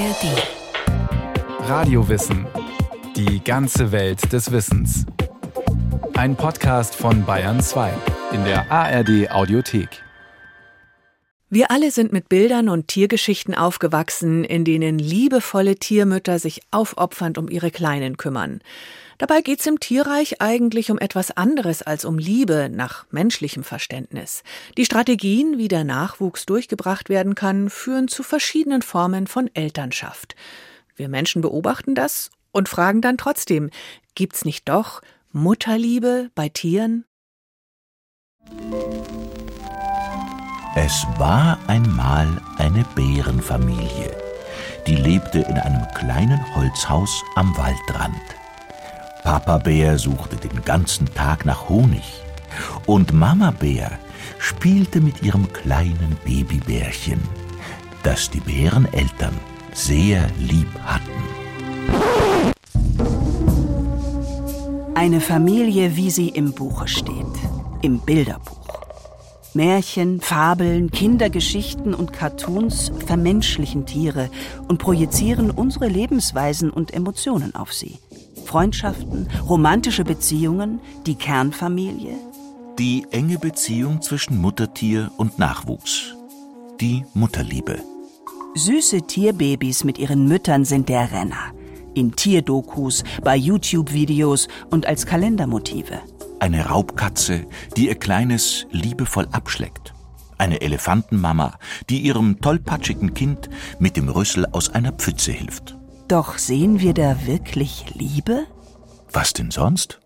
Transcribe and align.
ARD. 0.00 1.68
Radiowissen. 1.68 2.46
Die 3.16 3.44
ganze 3.44 3.92
Welt 3.92 4.32
des 4.32 4.50
Wissens. 4.50 5.04
Ein 6.16 6.36
Podcast 6.36 6.94
von 6.94 7.26
Bayern 7.26 7.60
2 7.60 7.92
in 8.32 8.44
der 8.44 8.72
ARD 8.72 9.30
Audiothek. 9.30 10.02
Wir 11.52 11.72
alle 11.72 11.90
sind 11.90 12.12
mit 12.12 12.28
Bildern 12.28 12.68
und 12.68 12.86
Tiergeschichten 12.86 13.56
aufgewachsen, 13.56 14.44
in 14.44 14.64
denen 14.64 15.00
liebevolle 15.00 15.74
Tiermütter 15.74 16.38
sich 16.38 16.60
aufopfernd 16.70 17.38
um 17.38 17.48
ihre 17.48 17.72
Kleinen 17.72 18.16
kümmern. 18.16 18.60
Dabei 19.18 19.40
geht's 19.40 19.66
im 19.66 19.80
Tierreich 19.80 20.40
eigentlich 20.40 20.92
um 20.92 20.98
etwas 20.98 21.36
anderes 21.36 21.82
als 21.82 22.04
um 22.04 22.18
Liebe 22.18 22.70
nach 22.72 23.04
menschlichem 23.10 23.64
Verständnis. 23.64 24.44
Die 24.76 24.84
Strategien, 24.84 25.58
wie 25.58 25.66
der 25.66 25.82
Nachwuchs 25.82 26.46
durchgebracht 26.46 27.08
werden 27.08 27.34
kann, 27.34 27.68
führen 27.68 28.06
zu 28.06 28.22
verschiedenen 28.22 28.82
Formen 28.82 29.26
von 29.26 29.50
Elternschaft. 29.52 30.36
Wir 30.94 31.08
Menschen 31.08 31.42
beobachten 31.42 31.96
das 31.96 32.30
und 32.52 32.68
fragen 32.68 33.00
dann 33.00 33.18
trotzdem, 33.18 33.70
gibt's 34.14 34.44
nicht 34.44 34.68
doch 34.68 35.02
Mutterliebe 35.32 36.30
bei 36.36 36.48
Tieren? 36.48 37.06
Es 40.76 41.04
war 41.18 41.58
einmal 41.66 42.28
eine 42.58 42.84
Bärenfamilie. 42.94 44.16
Die 44.86 44.94
lebte 44.94 45.40
in 45.40 45.58
einem 45.58 45.84
kleinen 45.94 46.40
Holzhaus 46.54 47.24
am 47.34 47.56
Waldrand. 47.56 48.14
Papa 49.24 49.58
Bär 49.58 49.98
suchte 49.98 50.36
den 50.36 50.64
ganzen 50.64 51.12
Tag 51.12 51.44
nach 51.44 51.68
Honig 51.68 52.22
und 52.86 53.12
Mama 53.12 53.50
Bär 53.50 53.98
spielte 54.38 55.00
mit 55.00 55.22
ihrem 55.22 55.52
kleinen 55.52 56.16
Babybärchen, 56.24 57.20
das 58.04 58.30
die 58.30 58.40
Bäreneltern 58.40 59.34
sehr 59.72 60.28
lieb 60.38 60.68
hatten. 60.84 61.10
Eine 64.94 65.20
Familie, 65.20 65.96
wie 65.96 66.10
sie 66.10 66.28
im 66.28 66.52
Buche 66.52 66.86
steht, 66.86 67.26
im 67.82 67.98
Bilderbuch. 67.98 68.59
Märchen, 69.54 70.20
Fabeln, 70.20 70.90
Kindergeschichten 70.90 71.94
und 71.94 72.12
Cartoons 72.12 72.92
vermenschlichen 73.06 73.86
Tiere 73.86 74.30
und 74.68 74.78
projizieren 74.78 75.50
unsere 75.50 75.88
Lebensweisen 75.88 76.70
und 76.70 76.94
Emotionen 76.94 77.54
auf 77.54 77.72
sie. 77.72 77.98
Freundschaften, 78.44 79.28
romantische 79.48 80.04
Beziehungen, 80.04 80.80
die 81.06 81.14
Kernfamilie? 81.14 82.14
Die 82.78 83.06
enge 83.10 83.38
Beziehung 83.38 84.02
zwischen 84.02 84.38
Muttertier 84.38 85.10
und 85.16 85.38
Nachwuchs. 85.38 86.14
Die 86.80 87.04
Mutterliebe. 87.14 87.78
Süße 88.54 89.02
Tierbabys 89.02 89.84
mit 89.84 89.98
ihren 89.98 90.26
Müttern 90.26 90.64
sind 90.64 90.88
der 90.88 91.12
Renner. 91.12 91.52
In 91.94 92.16
Tierdokus, 92.16 93.04
bei 93.22 93.36
YouTube-Videos 93.36 94.48
und 94.70 94.86
als 94.86 95.06
Kalendermotive. 95.06 96.00
Eine 96.40 96.68
Raubkatze, 96.68 97.46
die 97.76 97.88
ihr 97.88 97.96
Kleines 97.96 98.66
liebevoll 98.70 99.28
abschleckt. 99.30 99.92
Eine 100.38 100.62
Elefantenmama, 100.62 101.58
die 101.90 102.00
ihrem 102.00 102.40
tollpatschigen 102.40 103.12
Kind 103.12 103.50
mit 103.78 103.98
dem 103.98 104.08
Rüssel 104.08 104.46
aus 104.46 104.70
einer 104.70 104.92
Pfütze 104.92 105.32
hilft. 105.32 105.76
Doch 106.08 106.38
sehen 106.38 106.80
wir 106.80 106.94
da 106.94 107.26
wirklich 107.26 107.94
Liebe? 107.94 108.46
Was 109.12 109.34
denn 109.34 109.50
sonst? 109.50 110.00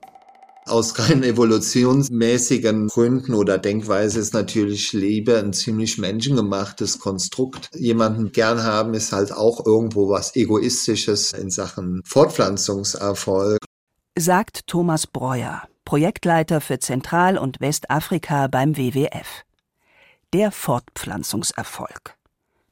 Aus 0.66 0.98
rein 0.98 1.22
evolutionsmäßigen 1.22 2.88
Gründen 2.88 3.34
oder 3.34 3.58
Denkweise 3.58 4.18
ist 4.18 4.34
natürlich 4.34 4.92
Liebe 4.92 5.38
ein 5.38 5.52
ziemlich 5.52 5.98
menschengemachtes 5.98 6.98
Konstrukt. 6.98 7.70
Jemanden 7.74 8.32
gern 8.32 8.64
haben 8.64 8.94
ist 8.94 9.12
halt 9.12 9.30
auch 9.30 9.64
irgendwo 9.64 10.08
was 10.08 10.34
Egoistisches 10.34 11.32
in 11.32 11.50
Sachen 11.50 12.00
Fortpflanzungserfolg. 12.04 13.60
Sagt 14.18 14.66
Thomas 14.66 15.06
Breuer, 15.06 15.62
Projektleiter 15.84 16.60
für 16.60 16.78
Zentral- 16.78 17.36
und 17.36 17.60
Westafrika 17.60 18.46
beim 18.48 18.76
WWF. 18.76 19.44
Der 20.32 20.50
Fortpflanzungserfolg. 20.50 22.16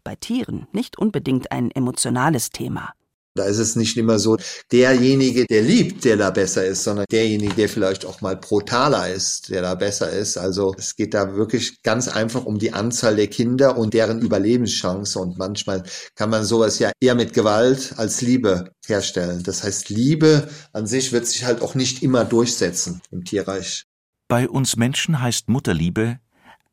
Bei 0.02 0.16
Tieren 0.16 0.66
nicht 0.72 0.98
unbedingt 0.98 1.52
ein 1.52 1.70
emotionales 1.70 2.50
Thema. 2.50 2.94
Da 3.34 3.44
ist 3.44 3.58
es 3.58 3.76
nicht 3.76 3.96
immer 3.96 4.18
so, 4.18 4.36
derjenige, 4.70 5.46
der 5.46 5.62
liebt, 5.62 6.04
der 6.04 6.18
da 6.18 6.30
besser 6.30 6.66
ist, 6.66 6.84
sondern 6.84 7.06
derjenige, 7.10 7.54
der 7.54 7.68
vielleicht 7.68 8.04
auch 8.04 8.20
mal 8.20 8.36
brutaler 8.36 9.10
ist, 9.10 9.48
der 9.48 9.62
da 9.62 9.74
besser 9.74 10.10
ist. 10.10 10.36
Also 10.36 10.74
es 10.76 10.96
geht 10.96 11.14
da 11.14 11.34
wirklich 11.34 11.82
ganz 11.82 12.08
einfach 12.08 12.44
um 12.44 12.58
die 12.58 12.74
Anzahl 12.74 13.16
der 13.16 13.28
Kinder 13.28 13.78
und 13.78 13.94
deren 13.94 14.20
Überlebenschance. 14.20 15.18
Und 15.18 15.38
manchmal 15.38 15.82
kann 16.14 16.28
man 16.28 16.44
sowas 16.44 16.78
ja 16.78 16.92
eher 17.00 17.14
mit 17.14 17.32
Gewalt 17.32 17.94
als 17.96 18.20
Liebe 18.20 18.72
herstellen. 18.86 19.42
Das 19.42 19.62
heißt, 19.62 19.88
Liebe 19.88 20.48
an 20.74 20.86
sich 20.86 21.12
wird 21.12 21.26
sich 21.26 21.44
halt 21.44 21.62
auch 21.62 21.74
nicht 21.74 22.02
immer 22.02 22.26
durchsetzen 22.26 23.00
im 23.10 23.24
Tierreich. 23.24 23.84
Bei 24.28 24.46
uns 24.46 24.76
Menschen 24.76 25.22
heißt 25.22 25.48
Mutterliebe, 25.48 26.18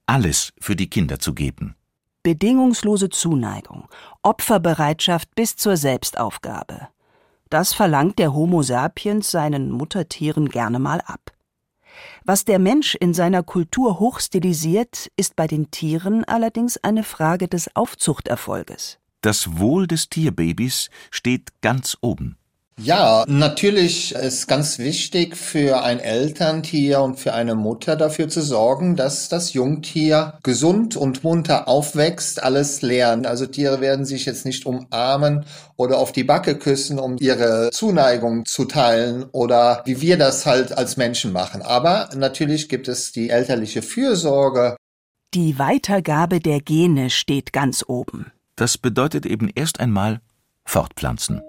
alles 0.06 0.52
für 0.60 0.76
die 0.76 0.90
Kinder 0.90 1.20
zu 1.20 1.34
geben 1.34 1.76
bedingungslose 2.24 3.10
Zuneigung, 3.10 3.88
Opferbereitschaft 4.24 5.34
bis 5.36 5.56
zur 5.56 5.78
Selbstaufgabe. 5.78 6.90
Das 7.50 7.74
verlangt 7.74 8.20
der 8.20 8.34
Homo 8.34 8.62
sapiens 8.62 9.32
seinen 9.32 9.72
Muttertieren 9.72 10.50
gerne 10.50 10.80
mal 10.80 11.02
ab. 11.02 11.32
Was 12.24 12.46
der 12.46 12.60
Mensch 12.60 12.96
in 12.96 13.14
seiner 13.14 13.44
Kultur 13.44 14.00
hochstilisiert, 14.00 15.12
ist 15.18 15.36
bei 15.36 15.48
den 15.48 15.72
Tieren 15.72 16.24
allerdings 16.26 16.78
eine 16.78 17.04
Frage 17.04 17.48
des 17.48 17.76
Aufzuchterfolges. 17.76 19.00
Das 19.22 19.58
Wohl 19.58 19.88
des 19.88 20.10
Tierbabys 20.10 20.90
steht 21.12 21.62
ganz 21.62 21.98
oben. 22.02 22.39
Ja, 22.82 23.26
natürlich 23.28 24.16
ist 24.16 24.48
ganz 24.48 24.80
wichtig 24.80 25.36
für 25.36 25.84
ein 25.84 26.00
Elterntier 26.00 27.02
und 27.02 27.20
für 27.20 27.34
eine 27.34 27.54
Mutter 27.54 27.98
dafür 27.98 28.30
zu 28.30 28.42
sorgen, 28.42 28.96
dass 28.96 29.28
das 29.28 29.52
Jungtier 29.52 30.40
gesund 30.44 30.96
und 30.96 31.24
munter 31.26 31.68
aufwächst, 31.68 32.42
alles 32.42 32.82
lernt. 32.82 33.28
Also 33.28 33.48
Tiere 33.48 33.82
werden 33.82 34.06
sich 34.06 34.26
jetzt 34.26 34.46
nicht 34.46 34.66
umarmen 34.66 35.46
oder 35.76 35.98
auf 35.98 36.14
die 36.14 36.24
Backe 36.24 36.58
küssen, 36.58 37.00
um 37.00 37.18
ihre 37.20 37.70
Zuneigung 37.72 38.46
zu 38.46 38.64
teilen 38.64 39.26
oder 39.34 39.82
wie 39.86 40.00
wir 40.00 40.18
das 40.18 40.46
halt 40.46 40.78
als 40.78 40.96
Menschen 40.96 41.34
machen. 41.34 41.62
Aber 41.62 42.10
natürlich 42.16 42.70
gibt 42.70 42.88
es 42.88 43.12
die 43.12 43.30
elterliche 43.30 43.82
Fürsorge. 43.82 44.78
Die 45.34 45.60
Weitergabe 45.60 46.40
der 46.40 46.62
Gene 46.62 47.10
steht 47.10 47.52
ganz 47.52 47.84
oben. 47.86 48.32
Das 48.56 48.78
bedeutet 48.78 49.26
eben 49.26 49.50
erst 49.54 49.82
einmal 49.82 50.22
fortpflanzen 50.64 51.42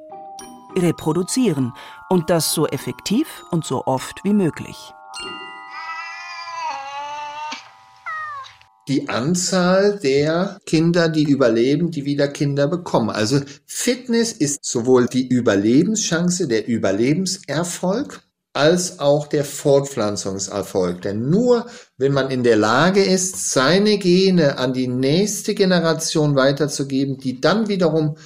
reproduzieren 0.76 1.72
und 2.08 2.30
das 2.30 2.52
so 2.52 2.66
effektiv 2.66 3.44
und 3.50 3.64
so 3.64 3.86
oft 3.86 4.24
wie 4.24 4.34
möglich. 4.34 4.92
die 8.90 9.08
Anzahl 9.08 10.00
der 10.02 10.58
Kinder, 10.66 11.08
die 11.08 11.22
überleben, 11.22 11.92
die 11.92 12.04
wieder 12.04 12.26
Kinder 12.26 12.66
bekommen. 12.66 13.10
Also 13.10 13.40
Fitness 13.64 14.32
ist 14.32 14.64
sowohl 14.64 15.06
die 15.06 15.28
Überlebenschance, 15.28 16.48
der 16.48 16.66
Überlebenserfolg, 16.66 18.22
als 18.52 18.98
auch 18.98 19.28
der 19.28 19.44
Fortpflanzungserfolg. 19.44 21.02
Denn 21.02 21.30
nur 21.30 21.66
wenn 21.98 22.12
man 22.12 22.32
in 22.32 22.42
der 22.42 22.56
Lage 22.56 23.04
ist, 23.04 23.52
seine 23.52 23.96
Gene 23.98 24.58
an 24.58 24.72
die 24.72 24.88
nächste 24.88 25.54
Generation 25.54 26.34
weiterzugeben, 26.34 27.18
die 27.18 27.40
dann 27.40 27.68
wiederum 27.68 28.16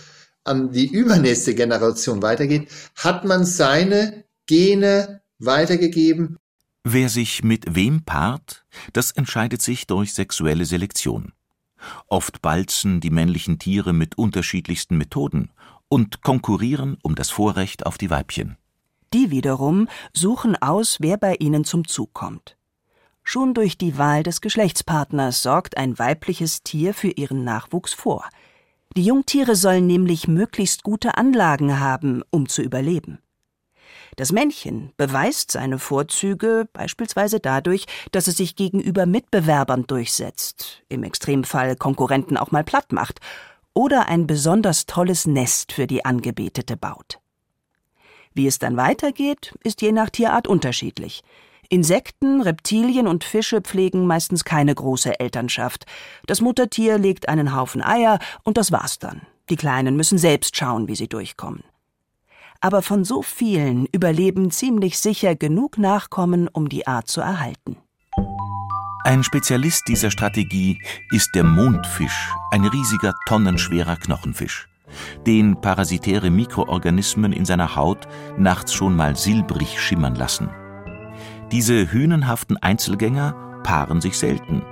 an 0.45 0.73
die 0.73 0.87
übernächste 0.87 1.55
Generation 1.55 2.23
weitergeht, 2.23 2.69
hat 2.97 3.25
man 3.25 3.45
seine 3.45 4.25
Gene 4.47 5.23
weitergegeben. 5.39 6.39
Wer 6.85 7.09
sich 7.09 7.43
mit 7.43 7.75
wem 7.75 8.05
paart, 8.05 8.67
das 8.93 9.11
entscheidet 9.11 9.63
sich 9.63 9.87
durch 9.87 10.13
sexuelle 10.13 10.67
Selektion. 10.67 11.33
Oft 12.07 12.43
balzen 12.43 13.01
die 13.01 13.11
männlichen 13.11 13.59
Tiere 13.59 13.93
mit 13.93 14.19
unterschiedlichsten 14.19 14.99
Methoden 14.99 15.51
und 15.89 16.23
konkurrieren 16.23 16.99
um 17.03 17.15
das 17.15 17.31
Vorrecht 17.31 17.87
auf 17.87 17.99
die 17.99 18.11
Weibchen. 18.11 18.57
Die 19.15 19.31
wiederum 19.31 19.89
suchen 20.13 20.57
aus, 20.61 20.99
wer 21.01 21.17
bei 21.17 21.37
ihnen 21.37 21.65
zum 21.65 21.87
Zug 21.87 22.13
kommt. 22.13 22.57
Schon 23.23 23.55
durch 23.55 23.79
die 23.79 23.97
Wahl 23.97 24.23
des 24.23 24.43
Geschlechtspartners 24.43 25.43
sorgt 25.43 25.79
ein 25.79 25.99
weibliches 25.99 26.63
Tier 26.63 26.93
für 26.93 27.09
ihren 27.09 27.45
Nachwuchs 27.45 27.95
vor– 27.95 28.29
die 28.97 29.05
Jungtiere 29.05 29.57
sollen 29.57 29.87
nämlich 29.87 30.29
möglichst 30.29 30.83
gute 30.83 31.17
Anlagen 31.17 31.81
haben, 31.81 32.23
um 32.31 32.49
zu 32.49 32.63
überleben. 32.63 33.19
Das 34.17 34.31
Männchen 34.31 34.93
beweist 34.97 35.51
seine 35.51 35.81
Vorzüge 35.81 36.69
beispielsweise 36.73 37.41
dadurch, 37.41 37.87
dass 38.13 38.29
es 38.29 38.37
sich 38.37 38.55
gegenüber 38.55 39.07
Mitbewerbern 39.07 39.87
durchsetzt, 39.87 40.85
im 40.89 41.03
Extremfall 41.03 41.75
Konkurrenten 41.75 42.37
auch 42.37 42.53
mal 42.53 42.63
platt 42.63 42.93
macht 42.93 43.21
oder 43.73 44.09
ein 44.09 44.29
besonders 44.29 44.87
tolles 44.87 45.27
Nest 45.27 45.73
für 45.73 45.89
die 45.89 46.05
Angebetete 46.05 46.77
baut. 46.77 47.19
Wie 48.33 48.47
es 48.47 48.61
dann 48.61 48.77
weitergeht, 48.77 49.55
ist 49.65 49.83
je 49.83 49.91
nach 49.91 50.11
Tierart 50.11 50.47
unterschiedlich. 50.47 51.23
Insekten, 51.69 52.41
Reptilien 52.41 53.07
und 53.07 53.25
Fische 53.25 53.61
pflegen 53.61 54.07
meistens 54.07 54.45
keine 54.45 54.75
große 54.75 55.19
Elternschaft. 55.21 55.87
Das 56.27 56.41
Muttertier 56.41 56.99
legt 56.99 57.29
einen 57.29 57.55
Haufen 57.55 57.83
Eier 57.83 58.19
und 58.43 58.57
das 58.57 58.73
war's 58.73 58.99
dann. 58.99 59.23
Die 59.51 59.57
Kleinen 59.57 59.97
müssen 59.97 60.19
selbst 60.19 60.57
schauen, 60.57 60.89
wie 60.89 60.97
sie 60.97 61.09
durchkommen. 61.09 61.65
Aber 62.61 62.81
von 62.81 63.05
so 63.05 63.21
vielen 63.23 63.87
überleben 63.93 64.51
ziemlich 64.51 64.99
sicher 64.99 65.35
genug 65.35 65.77
Nachkommen, 65.77 66.49
um 66.49 66.69
die 66.69 66.87
Art 66.87 67.09
zu 67.09 67.21
erhalten. 67.21 67.77
Ein 69.05 69.23
Spezialist 69.23 69.83
dieser 69.87 70.11
Strategie 70.11 70.79
ist 71.11 71.35
der 71.35 71.45
Mondfisch, 71.45 72.33
ein 72.51 72.65
riesiger 72.65 73.13
tonnenschwerer 73.27 73.97
Knochenfisch, 73.97 74.67
den 75.27 75.61
parasitäre 75.61 76.31
Mikroorganismen 76.31 77.35
in 77.35 77.45
seiner 77.45 77.77
Haut 77.77 78.09
nachts 78.39 78.73
schon 78.73 78.97
mal 78.97 79.15
silbrig 79.15 79.79
schimmern 79.79 80.15
lassen. 80.15 80.49
Diese 81.53 81.93
hünenhaften 81.93 82.57
Einzelgänger 82.57 83.61
paaren 83.63 84.01
sich 84.01 84.19
selten. 84.19 84.63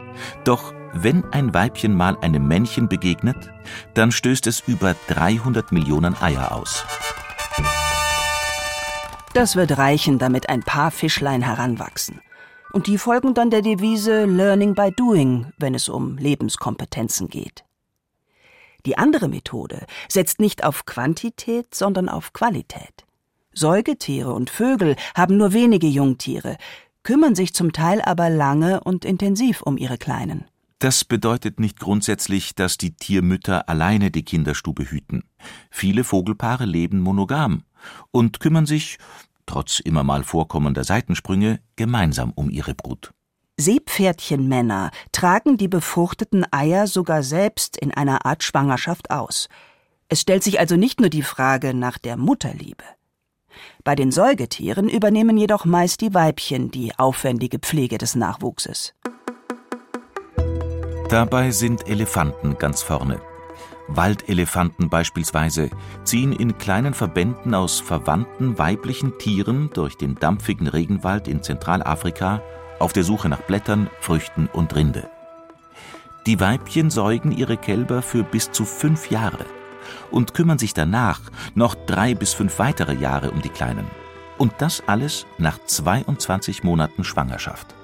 Doch 0.44 0.74
wenn 0.92 1.24
ein 1.32 1.54
Weibchen 1.54 1.94
mal 1.94 2.16
einem 2.20 2.46
Männchen 2.46 2.88
begegnet, 2.88 3.50
dann 3.94 4.12
stößt 4.12 4.46
es 4.46 4.60
über 4.60 4.94
300 5.08 5.72
Millionen 5.72 6.20
Eier 6.20 6.52
aus. 6.52 6.84
Das 9.34 9.56
wird 9.56 9.78
reichen, 9.78 10.19
damit 10.19 10.48
ein 10.50 10.62
paar 10.62 10.90
Fischlein 10.90 11.40
heranwachsen. 11.40 12.20
Und 12.72 12.86
die 12.86 12.98
folgen 12.98 13.34
dann 13.34 13.50
der 13.50 13.62
Devise 13.62 14.25
Learning 14.25 14.75
by 14.75 14.90
Doing, 14.90 15.52
wenn 15.58 15.75
es 15.75 15.88
um 15.88 16.18
Lebenskompetenzen 16.18 17.28
geht. 17.28 17.64
Die 18.84 18.98
andere 18.98 19.28
Methode 19.28 19.86
setzt 20.08 20.40
nicht 20.40 20.64
auf 20.64 20.84
Quantität, 20.84 21.75
sondern 21.75 22.08
auf 22.08 22.32
Qualität. 22.32 23.04
Säugetiere 23.54 24.32
und 24.32 24.50
Vögel 24.50 24.96
haben 25.14 25.37
nur 25.37 25.52
wenige 25.52 25.87
Jungtiere, 25.87 26.56
kümmern 27.02 27.34
sich 27.34 27.54
zum 27.54 27.72
Teil 27.72 28.00
aber 28.02 28.31
lange 28.31 28.81
und 28.81 29.04
intensiv 29.04 29.62
um 29.62 29.76
ihre 29.76 29.99
Kleinen. 29.99 30.44
Das 30.78 31.04
bedeutet 31.04 31.60
nicht 31.60 31.78
grundsätzlich, 31.78 32.56
dass 32.56 32.76
die 32.76 32.96
Tiermütter 32.96 33.69
alleine 33.69 34.10
die 34.10 34.25
Kinderstube 34.25 34.90
hüten. 34.90 35.22
Viele 35.70 36.02
Vogelpaare 36.02 36.64
leben 36.64 37.00
monogam 37.00 37.62
und 38.10 38.40
kümmern 38.40 38.66
sich, 38.66 38.99
trotz 39.46 39.78
immer 39.78 40.02
mal 40.02 40.25
vorkommender 40.25 40.82
Seitensprünge, 40.82 41.60
gemeinsam 41.76 42.32
um 42.34 42.50
ihre 42.50 42.75
Brut. 42.75 43.12
Seepferdchenmänner 43.58 44.90
tragen 45.12 45.56
die 45.56 45.69
befruchteten 45.69 46.44
Eier 46.50 46.88
sogar 46.88 47.22
selbst 47.22 47.76
in 47.76 47.93
einer 47.93 48.26
Art 48.26 48.43
Schwangerschaft 48.43 49.10
aus. 49.10 49.49
Es 50.08 50.20
stellt 50.20 50.43
sich 50.43 50.58
also 50.58 50.76
nicht 50.76 51.00
nur 51.00 51.10
die 51.10 51.22
Frage 51.22 51.75
nach 51.75 51.99
der 51.99 52.16
Mutterliebe. 52.16 52.84
Bei 53.84 53.94
den 53.94 54.10
Säugetieren 54.10 54.88
übernehmen 54.88 55.37
jedoch 55.37 55.64
meist 55.64 56.00
die 56.00 56.14
Weibchen 56.14 56.70
die 56.70 56.93
aufwendige 56.99 57.58
Pflege 57.58 57.99
des 57.99 58.14
Nachwuchses. 58.14 58.94
Dabei 61.08 61.50
sind 61.50 61.88
Elefanten 61.88 62.56
ganz 62.58 62.82
vorne. 62.82 63.20
Waldelefanten 63.88 64.88
beispielsweise 64.88 65.70
ziehen 66.04 66.32
in 66.32 66.56
kleinen 66.56 66.94
Verbänden 66.94 67.54
aus 67.54 67.81
verwandten 67.81 68.56
weiblichen 68.58 69.19
Tieren 69.19 69.70
durch 69.75 69.96
den 69.96 70.14
dampfigen 70.14 70.69
Regenwald 70.69 71.28
in 71.28 71.43
Zentralafrika 71.43 72.43
auf 72.78 72.93
der 72.93 73.04
Suche 73.04 73.28
nach 73.28 73.43
Blättern, 73.43 73.90
Früchten 74.00 74.49
und 74.52 74.75
Rinde. 74.75 75.10
Die 76.26 76.40
Weibchen 76.40 76.88
säugen 76.88 77.32
ihre 77.32 77.56
Kälber 77.56 78.00
für 78.00 78.22
bis 78.22 78.52
zu 78.52 78.64
fünf 78.64 79.10
Jahre 79.10 79.44
und 80.12 80.35
kümmern 80.35 80.59
sich 80.59 80.75
danach 80.75 81.20
noch 81.55 81.75
drei 81.75 82.14
bis 82.14 82.32
fünf 82.35 82.59
weitere 82.59 82.94
Jahre 82.94 83.31
um 83.31 83.43
die 83.43 83.49
Kleinen. 83.49 83.87
Und 84.38 84.53
das 84.59 84.82
alles 84.87 85.26
nach 85.38 85.59
22 85.64 86.62
Monaten 86.64 87.05
Schwangerschaft. 87.05 87.75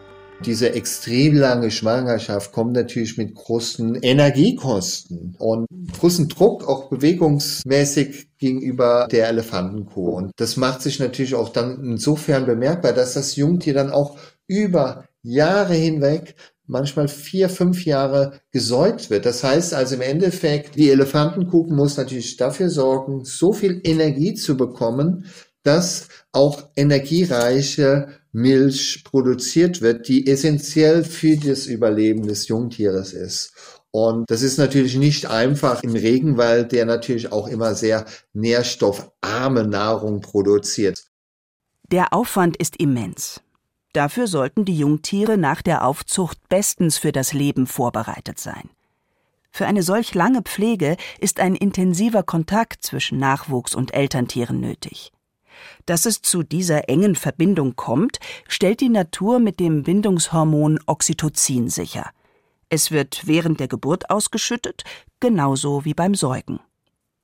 Diese 0.44 0.72
extrem 0.72 1.34
lange 1.34 1.70
Schwangerschaft 1.70 2.52
kommt 2.52 2.74
natürlich 2.74 3.18
mit 3.18 3.34
großen 3.34 3.96
Energiekosten 3.96 5.34
und 5.38 5.66
großen 5.98 6.28
Druck, 6.28 6.68
auch 6.68 6.88
bewegungsmäßig 6.88 8.28
gegenüber 8.38 9.08
der 9.10 9.28
Elefantenkuh. 9.28 10.10
Und 10.10 10.32
das 10.36 10.56
macht 10.56 10.82
sich 10.82 11.00
natürlich 11.00 11.34
auch 11.34 11.48
dann 11.48 11.82
insofern 11.82 12.46
bemerkbar, 12.46 12.92
dass 12.92 13.14
das 13.14 13.34
Jungtier 13.34 13.74
dann 13.74 13.90
auch 13.90 14.16
über 14.46 15.04
Jahre 15.22 15.74
hinweg 15.74 16.36
manchmal 16.68 17.08
vier, 17.08 17.48
fünf 17.48 17.84
Jahre 17.84 18.40
gesäugt 18.52 19.10
wird. 19.10 19.26
Das 19.26 19.42
heißt 19.42 19.74
also 19.74 19.96
im 19.96 20.02
Endeffekt, 20.02 20.76
die 20.76 20.90
Elefantenkuh 20.90 21.66
muss 21.66 21.96
natürlich 21.96 22.36
dafür 22.36 22.70
sorgen, 22.70 23.24
so 23.24 23.52
viel 23.52 23.80
Energie 23.82 24.34
zu 24.34 24.56
bekommen, 24.56 25.26
dass 25.64 26.08
auch 26.32 26.62
energiereiche 26.76 28.08
Milch 28.32 29.02
produziert 29.04 29.82
wird, 29.82 30.08
die 30.08 30.26
essentiell 30.26 31.02
für 31.02 31.36
das 31.36 31.66
Überleben 31.66 32.26
des 32.26 32.48
Jungtieres 32.48 33.12
ist. 33.12 33.52
Und 33.90 34.30
das 34.30 34.42
ist 34.42 34.58
natürlich 34.58 34.96
nicht 34.96 35.26
einfach 35.26 35.82
im 35.82 35.94
Regenwald, 35.94 36.72
der 36.72 36.84
natürlich 36.84 37.32
auch 37.32 37.48
immer 37.48 37.74
sehr 37.74 38.04
nährstoffarme 38.34 39.66
Nahrung 39.66 40.20
produziert. 40.20 41.06
Der 41.90 42.12
Aufwand 42.12 42.58
ist 42.58 42.76
immens. 42.78 43.40
Dafür 43.92 44.26
sollten 44.26 44.64
die 44.64 44.76
Jungtiere 44.76 45.38
nach 45.38 45.62
der 45.62 45.84
Aufzucht 45.84 46.48
bestens 46.48 46.98
für 46.98 47.12
das 47.12 47.32
Leben 47.32 47.66
vorbereitet 47.66 48.38
sein. 48.38 48.70
Für 49.50 49.66
eine 49.66 49.82
solch 49.82 50.14
lange 50.14 50.42
Pflege 50.42 50.96
ist 51.18 51.40
ein 51.40 51.56
intensiver 51.56 52.22
Kontakt 52.22 52.84
zwischen 52.84 53.18
Nachwuchs 53.18 53.74
und 53.74 53.94
Elterntieren 53.94 54.60
nötig. 54.60 55.10
Dass 55.86 56.06
es 56.06 56.22
zu 56.22 56.42
dieser 56.42 56.88
engen 56.88 57.16
Verbindung 57.16 57.74
kommt, 57.74 58.20
stellt 58.46 58.80
die 58.80 58.90
Natur 58.90 59.38
mit 59.38 59.58
dem 59.58 59.82
Bindungshormon 59.82 60.78
Oxytocin 60.86 61.68
sicher. 61.68 62.10
Es 62.68 62.90
wird 62.90 63.26
während 63.26 63.58
der 63.60 63.68
Geburt 63.68 64.10
ausgeschüttet, 64.10 64.84
genauso 65.20 65.84
wie 65.84 65.94
beim 65.94 66.14
Säugen. 66.14 66.60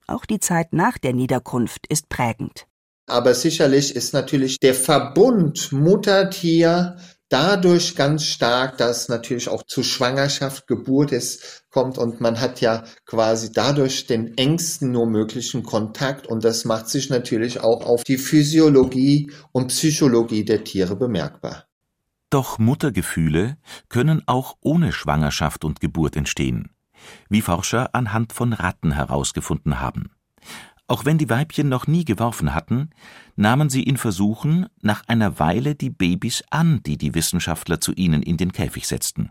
Auch 0.06 0.25
die 0.25 0.40
Zeit 0.40 0.72
nach 0.72 0.99
der 0.99 1.12
Niederkunft 1.12 1.87
ist 1.87 2.08
prägend. 2.08 2.67
Aber 3.06 3.35
sicherlich 3.35 3.95
ist 3.95 4.15
natürlich 4.15 4.59
der 4.59 4.75
Verbund 4.75 5.73
Mutter-Tier 5.73 6.97
dadurch 7.29 7.97
ganz 7.97 8.25
stark, 8.25 8.79
dass 8.79 9.09
natürlich 9.09 9.49
auch 9.49 9.65
zu 9.65 9.83
Schwangerschaft, 9.83 10.67
Geburt 10.67 11.12
es 11.12 11.65
kommt 11.71 11.99
und 11.99 12.21
man 12.21 12.41
hat 12.41 12.61
ja 12.61 12.85
quasi 13.06 13.53
dadurch 13.53 14.06
den 14.06 14.37
engsten 14.39 14.93
nur 14.93 15.06
möglichen 15.06 15.65
Kontakt 15.65 16.27
und 16.27 16.45
das 16.45 16.65
macht 16.65 16.89
sich 16.89 17.11
natürlich 17.11 17.61
auch 17.61 17.85
auf 17.85 18.05
die 18.05 18.19
Physiologie 18.19 19.33
und 19.53 19.69
Psychologie 19.69 20.45
der 20.45 20.65
Tiere 20.65 20.97
bemerkbar. 20.97 21.65
Doch 22.31 22.59
Muttergefühle 22.59 23.56
können 23.89 24.23
auch 24.27 24.56
ohne 24.61 24.93
Schwangerschaft 24.93 25.65
und 25.65 25.81
Geburt 25.81 26.17
entstehen, 26.17 26.71
wie 27.29 27.43
Forscher 27.43 27.95
anhand 27.95 28.33
von 28.33 28.53
Ratten 28.53 28.93
herausgefunden 28.93 29.81
haben. 29.81 30.11
Auch 30.86 31.06
wenn 31.06 31.17
die 31.17 31.31
Weibchen 31.31 31.69
noch 31.69 31.86
nie 31.86 32.05
geworfen 32.05 32.55
hatten, 32.55 32.91
nahmen 33.36 33.70
sie 33.70 33.82
in 33.82 33.96
Versuchen 33.96 34.67
nach 34.82 35.03
einer 35.08 35.38
Weile 35.38 35.74
die 35.74 35.91
Babys 35.91 36.44
an, 36.50 36.82
die 36.84 36.98
die 36.98 37.14
Wissenschaftler 37.14 37.81
zu 37.81 37.93
ihnen 37.93 38.22
in 38.22 38.36
den 38.36 38.53
Käfig 38.53 38.86
setzten. 38.86 39.31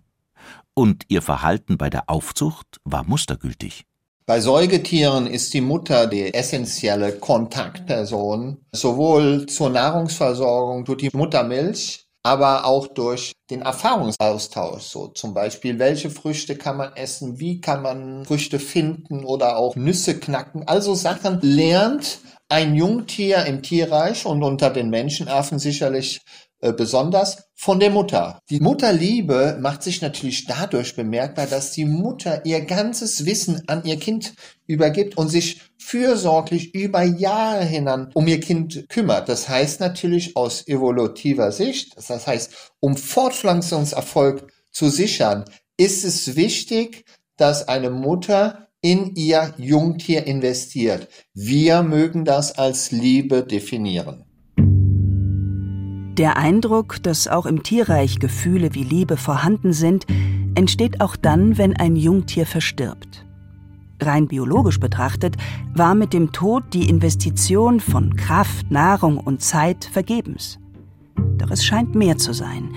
Und 0.74 1.06
ihr 1.10 1.22
Verhalten 1.22 1.78
bei 1.78 1.92
der 1.92 2.10
Aufzucht 2.10 2.80
war 2.84 3.04
mustergültig. 3.04 3.86
Bei 4.26 4.40
Säugetieren 4.40 5.28
ist 5.28 5.54
die 5.54 5.62
Mutter 5.62 6.08
die 6.08 6.34
essentielle 6.34 7.12
Kontaktperson, 7.20 8.58
sowohl 8.72 9.46
zur 9.48 9.70
Nahrungsversorgung 9.70 10.86
durch 10.86 11.00
die 11.00 11.10
Muttermilch 11.14 12.03
aber 12.24 12.66
auch 12.66 12.88
durch 12.88 13.34
den 13.50 13.62
Erfahrungsaustausch. 13.62 14.84
So 14.84 15.08
zum 15.08 15.34
Beispiel, 15.34 15.78
welche 15.78 16.10
Früchte 16.10 16.56
kann 16.56 16.78
man 16.78 16.94
essen, 16.94 17.40
wie 17.40 17.60
kann 17.60 17.82
man 17.82 18.26
Früchte 18.26 18.60
finden 18.60 19.26
oder 19.26 19.58
auch 19.58 19.76
Nüsse 19.76 20.18
knacken. 20.18 20.68
Also 20.68 20.96
Sachen 20.96 21.40
lernt 21.42 22.20
ein 22.50 22.76
Jungtier 22.76 23.46
im 23.46 23.62
Tierreich 23.62 24.26
und 24.26 24.42
unter 24.44 24.70
den 24.70 24.90
Menschenaffen 24.90 25.60
sicherlich 25.60 26.22
besonders 26.72 27.50
von 27.54 27.80
der 27.80 27.90
Mutter. 27.90 28.40
Die 28.50 28.60
Mutterliebe 28.62 29.58
macht 29.60 29.84
sich 29.84 30.02
natürlich 30.02 30.46
dadurch 30.46 30.96
bemerkbar, 30.96 31.48
dass 31.48 31.72
die 31.72 31.86
Mutter 31.86 32.46
ihr 32.46 32.62
ganzes 32.62 33.26
Wissen 33.26 33.64
an 33.68 33.84
ihr 33.84 33.98
Kind 33.98 34.34
übergibt 34.66 35.18
und 35.18 35.28
sich 35.28 35.62
fürsorglich 35.78 36.74
über 36.74 37.04
Jahre 37.04 37.66
hinan 37.66 38.12
um 38.14 38.28
ihr 38.28 38.40
Kind 38.40 38.88
kümmert. 38.88 39.28
Das 39.28 39.50
heißt 39.50 39.82
natürlich 39.82 40.38
aus 40.38 40.68
evolutiver 40.68 41.52
Sicht, 41.52 41.98
das 41.98 42.28
heißt, 42.28 42.74
um 42.80 42.96
Fortpflanzungserfolg 42.96 44.48
zu 44.72 44.90
sichern, 44.90 45.46
ist 45.78 46.06
es 46.06 46.36
wichtig, 46.36 47.06
dass 47.38 47.68
eine 47.68 47.90
Mutter 47.90 48.68
in 48.82 49.16
ihr 49.16 49.54
Jungtier 49.58 50.28
investiert. 50.28 51.08
Wir 51.34 51.84
mögen 51.84 52.26
das 52.26 52.58
als 52.58 52.92
Liebe 52.92 53.44
definieren. 53.44 54.26
Der 56.18 56.38
Eindruck, 56.38 57.02
dass 57.02 57.28
auch 57.28 57.48
im 57.48 57.64
Tierreich 57.64 58.20
Gefühle 58.20 58.76
wie 58.76 58.84
Liebe 58.84 59.18
vorhanden 59.18 59.74
sind, 59.74 60.06
entsteht 60.54 61.02
auch 61.02 61.16
dann, 61.16 61.58
wenn 61.58 61.76
ein 61.76 61.96
Jungtier 61.96 62.46
verstirbt. 62.46 63.26
Rein 64.00 64.28
biologisch 64.28 64.80
betrachtet 64.80 65.38
war 65.74 65.96
mit 65.96 66.14
dem 66.14 66.32
Tod 66.32 66.66
die 66.74 66.88
Investition 66.88 67.80
von 67.80 68.16
Kraft, 68.16 68.70
Nahrung 68.70 69.18
und 69.18 69.42
Zeit 69.42 69.86
vergebens. 69.86 70.60
Doch 71.38 71.50
es 71.50 71.66
scheint 71.66 71.96
mehr 71.96 72.18
zu 72.18 72.32
sein. 72.32 72.70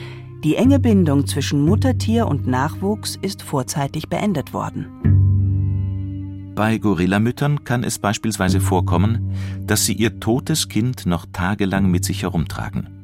Die 0.43 0.57
enge 0.57 0.79
Bindung 0.79 1.27
zwischen 1.27 1.63
Muttertier 1.63 2.29
und 2.29 2.47
Nachwuchs 2.47 3.19
ist 3.21 3.43
vorzeitig 3.43 4.09
beendet 4.09 4.55
worden. 4.55 4.87
Bei 6.55 6.79
Gorillamüttern 6.79 7.65
kann 7.65 7.85
es 7.85 7.99
beispielsweise 7.99 8.61
vorkommen, 8.61 9.33
dass 9.67 9.85
sie 9.85 9.93
ihr 9.93 10.21
totes 10.21 10.69
Kind 10.71 11.05
noch 11.05 11.27
tagelang 11.31 11.91
mit 11.91 12.07
sich 12.07 12.23
herumtragen. 12.23 12.96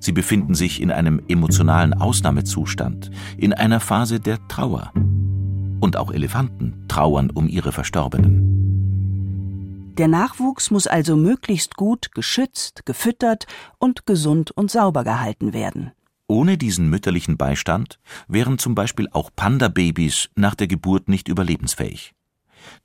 Sie 0.00 0.12
befinden 0.12 0.54
sich 0.54 0.80
in 0.80 0.90
einem 0.90 1.22
emotionalen 1.28 1.94
Ausnahmezustand, 1.94 3.10
in 3.36 3.52
einer 3.52 3.80
Phase 3.80 4.18
der 4.18 4.38
Trauer. 4.48 4.92
Und 5.80 5.96
auch 5.96 6.10
Elefanten 6.10 6.86
trauern 6.88 7.30
um 7.30 7.48
ihre 7.48 7.72
Verstorbenen. 7.72 9.94
Der 9.98 10.08
Nachwuchs 10.08 10.70
muss 10.70 10.86
also 10.86 11.16
möglichst 11.16 11.76
gut 11.76 12.12
geschützt, 12.12 12.86
gefüttert 12.86 13.46
und 13.78 14.06
gesund 14.06 14.50
und 14.50 14.70
sauber 14.70 15.04
gehalten 15.04 15.52
werden. 15.52 15.92
Ohne 16.26 16.56
diesen 16.56 16.88
mütterlichen 16.88 17.36
Beistand 17.36 17.98
wären 18.26 18.58
zum 18.58 18.74
Beispiel 18.74 19.08
auch 19.12 19.30
Panda-Babys 19.34 20.30
nach 20.36 20.54
der 20.54 20.68
Geburt 20.68 21.08
nicht 21.08 21.28
überlebensfähig. 21.28 22.12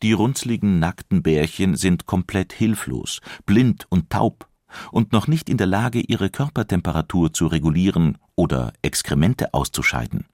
Die 0.02 0.14
runzligen, 0.14 0.80
nackten 0.80 1.22
Bärchen 1.22 1.76
sind 1.76 2.06
komplett 2.06 2.52
hilflos, 2.52 3.22
blind 3.46 3.86
und 3.90 4.10
taub 4.10 4.48
und 4.92 5.12
noch 5.12 5.28
nicht 5.28 5.50
in 5.50 5.58
der 5.58 5.68
Lage, 5.68 6.00
ihre 6.00 6.30
Körpertemperatur 6.30 7.34
zu 7.34 7.48
regulieren 7.48 8.18
oder 8.36 8.74
Exkremente 8.82 9.54
auszuscheiden. 9.54 10.26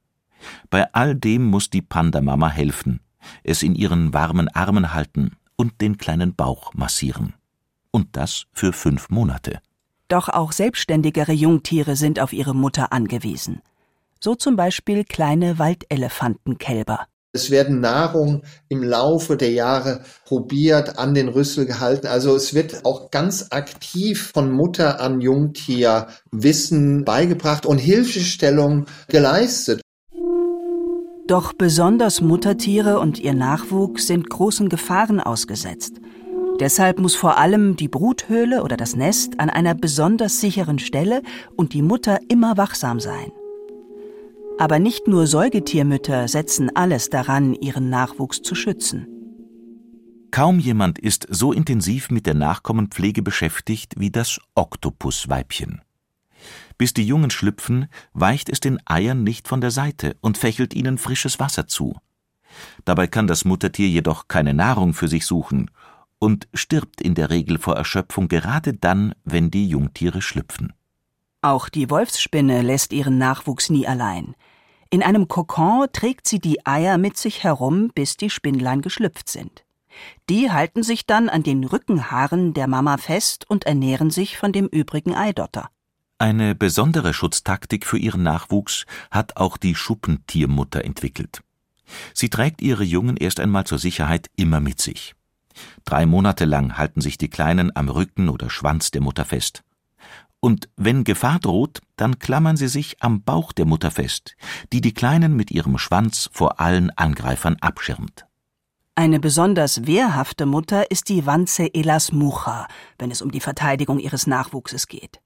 Bei 0.69 0.91
all 0.93 1.15
dem 1.15 1.45
muss 1.45 1.69
die 1.69 1.81
Pandamama 1.81 2.49
helfen, 2.49 2.99
es 3.43 3.63
in 3.63 3.75
ihren 3.75 4.13
warmen 4.13 4.47
Armen 4.49 4.93
halten 4.93 5.31
und 5.55 5.81
den 5.81 5.97
kleinen 5.97 6.35
Bauch 6.35 6.73
massieren. 6.73 7.33
Und 7.91 8.15
das 8.15 8.45
für 8.53 8.73
fünf 8.73 9.09
Monate. 9.09 9.59
Doch 10.07 10.27
auch 10.29 10.51
selbstständigere 10.51 11.31
Jungtiere 11.31 11.95
sind 11.95 12.19
auf 12.19 12.33
ihre 12.33 12.55
Mutter 12.55 12.91
angewiesen. 12.91 13.61
So 14.19 14.35
zum 14.35 14.55
Beispiel 14.55 15.03
kleine 15.03 15.57
Waldelefantenkälber. 15.57 17.07
Es 17.33 17.49
werden 17.49 17.79
Nahrung 17.79 18.41
im 18.67 18.83
Laufe 18.83 19.37
der 19.37 19.51
Jahre 19.51 20.01
probiert, 20.25 20.99
an 20.99 21.13
den 21.13 21.29
Rüssel 21.29 21.65
gehalten. 21.65 22.07
Also 22.07 22.35
es 22.35 22.53
wird 22.53 22.83
auch 22.83 23.09
ganz 23.09 23.47
aktiv 23.51 24.31
von 24.33 24.51
Mutter 24.51 24.99
an 24.99 25.21
Jungtier 25.21 26.07
Wissen 26.31 27.05
beigebracht 27.05 27.65
und 27.65 27.77
Hilfestellung 27.77 28.85
geleistet. 29.07 29.81
Doch 31.25 31.53
besonders 31.53 32.19
Muttertiere 32.19 32.99
und 32.99 33.17
ihr 33.17 33.33
Nachwuchs 33.33 34.07
sind 34.07 34.29
großen 34.29 34.67
Gefahren 34.67 35.21
ausgesetzt. 35.21 36.01
Deshalb 36.59 36.99
muss 36.99 37.15
vor 37.15 37.37
allem 37.37 37.77
die 37.77 37.87
Bruthöhle 37.87 38.61
oder 38.61 38.75
das 38.75 38.97
Nest 38.97 39.39
an 39.39 39.49
einer 39.49 39.73
besonders 39.73 40.41
sicheren 40.41 40.79
Stelle 40.79 41.21
und 41.55 41.73
die 41.73 41.81
Mutter 41.81 42.19
immer 42.27 42.57
wachsam 42.57 42.99
sein. 42.99 43.31
Aber 44.61 44.77
nicht 44.77 45.07
nur 45.07 45.25
Säugetiermütter 45.25 46.27
setzen 46.27 46.69
alles 46.75 47.09
daran, 47.09 47.55
ihren 47.55 47.89
Nachwuchs 47.89 48.43
zu 48.43 48.53
schützen. 48.53 49.07
Kaum 50.29 50.59
jemand 50.59 50.99
ist 50.99 51.25
so 51.31 51.51
intensiv 51.51 52.11
mit 52.11 52.27
der 52.27 52.35
Nachkommenpflege 52.35 53.23
beschäftigt 53.23 53.95
wie 53.97 54.11
das 54.11 54.39
Oktopusweibchen. 54.53 55.81
Bis 56.77 56.93
die 56.93 57.07
Jungen 57.07 57.31
schlüpfen, 57.31 57.87
weicht 58.13 58.49
es 58.49 58.59
den 58.59 58.77
Eiern 58.85 59.23
nicht 59.23 59.47
von 59.47 59.61
der 59.61 59.71
Seite 59.71 60.15
und 60.21 60.37
fächelt 60.37 60.75
ihnen 60.75 60.99
frisches 60.99 61.39
Wasser 61.39 61.65
zu. 61.65 61.95
Dabei 62.85 63.07
kann 63.07 63.25
das 63.25 63.45
Muttertier 63.45 63.87
jedoch 63.87 64.27
keine 64.27 64.53
Nahrung 64.53 64.93
für 64.93 65.07
sich 65.07 65.25
suchen 65.25 65.71
und 66.19 66.47
stirbt 66.53 67.01
in 67.01 67.15
der 67.15 67.31
Regel 67.31 67.57
vor 67.57 67.77
Erschöpfung 67.77 68.27
gerade 68.27 68.73
dann, 68.73 69.15
wenn 69.23 69.49
die 69.49 69.67
Jungtiere 69.67 70.21
schlüpfen. 70.21 70.73
Auch 71.41 71.67
die 71.69 71.89
Wolfsspinne 71.89 72.61
lässt 72.61 72.93
ihren 72.93 73.17
Nachwuchs 73.17 73.71
nie 73.71 73.87
allein. 73.87 74.35
In 74.93 75.03
einem 75.03 75.29
Kokon 75.29 75.87
trägt 75.93 76.27
sie 76.27 76.39
die 76.39 76.65
Eier 76.65 76.97
mit 76.97 77.15
sich 77.15 77.45
herum, 77.45 77.91
bis 77.95 78.17
die 78.17 78.29
Spinnlein 78.29 78.81
geschlüpft 78.81 79.29
sind. 79.29 79.63
Die 80.29 80.51
halten 80.51 80.83
sich 80.83 81.05
dann 81.05 81.29
an 81.29 81.43
den 81.43 81.63
Rückenhaaren 81.63 82.53
der 82.53 82.67
Mama 82.67 82.97
fest 82.97 83.49
und 83.49 83.65
ernähren 83.65 84.11
sich 84.11 84.37
von 84.37 84.51
dem 84.51 84.67
übrigen 84.67 85.15
Eidotter. 85.15 85.69
Eine 86.17 86.55
besondere 86.55 87.13
Schutztaktik 87.13 87.85
für 87.85 87.97
ihren 87.97 88.23
Nachwuchs 88.23 88.85
hat 89.09 89.37
auch 89.37 89.55
die 89.55 89.75
Schuppentiermutter 89.75 90.83
entwickelt. 90.83 91.41
Sie 92.13 92.29
trägt 92.29 92.61
ihre 92.61 92.83
Jungen 92.83 93.15
erst 93.15 93.39
einmal 93.39 93.63
zur 93.63 93.79
Sicherheit 93.79 94.29
immer 94.35 94.59
mit 94.59 94.81
sich. 94.81 95.15
Drei 95.85 96.05
Monate 96.05 96.43
lang 96.43 96.77
halten 96.77 96.99
sich 96.99 97.17
die 97.17 97.29
Kleinen 97.29 97.73
am 97.75 97.87
Rücken 97.87 98.27
oder 98.27 98.49
Schwanz 98.49 98.91
der 98.91 99.01
Mutter 99.01 99.23
fest 99.23 99.63
und 100.41 100.69
wenn 100.75 101.05
Gefahr 101.05 101.39
droht, 101.39 101.79
dann 101.95 102.19
klammern 102.19 102.57
sie 102.57 102.67
sich 102.67 102.97
am 103.01 103.23
Bauch 103.23 103.53
der 103.53 103.65
Mutter 103.65 103.91
fest, 103.91 104.35
die 104.73 104.81
die 104.81 104.93
Kleinen 104.93 105.35
mit 105.35 105.51
ihrem 105.51 105.77
Schwanz 105.77 106.29
vor 106.33 106.59
allen 106.59 106.89
Angreifern 106.97 107.55
abschirmt. 107.61 108.25
Eine 108.95 109.19
besonders 109.19 109.85
wehrhafte 109.85 110.45
Mutter 110.45 110.91
ist 110.91 111.07
die 111.09 111.25
Wanze 111.25 111.73
Elas 111.73 112.11
Mucha, 112.11 112.67
wenn 112.97 113.11
es 113.11 113.21
um 113.21 113.31
die 113.31 113.39
Verteidigung 113.39 113.99
ihres 113.99 114.27
Nachwuchses 114.27 114.87
geht. 114.87 115.21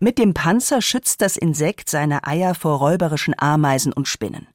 Mit 0.00 0.18
dem 0.18 0.34
Panzer 0.34 0.80
schützt 0.80 1.20
das 1.20 1.36
Insekt 1.36 1.90
seine 1.90 2.26
Eier 2.26 2.54
vor 2.54 2.78
räuberischen 2.78 3.34
Ameisen 3.36 3.92
und 3.92 4.06
Spinnen. 4.06 4.46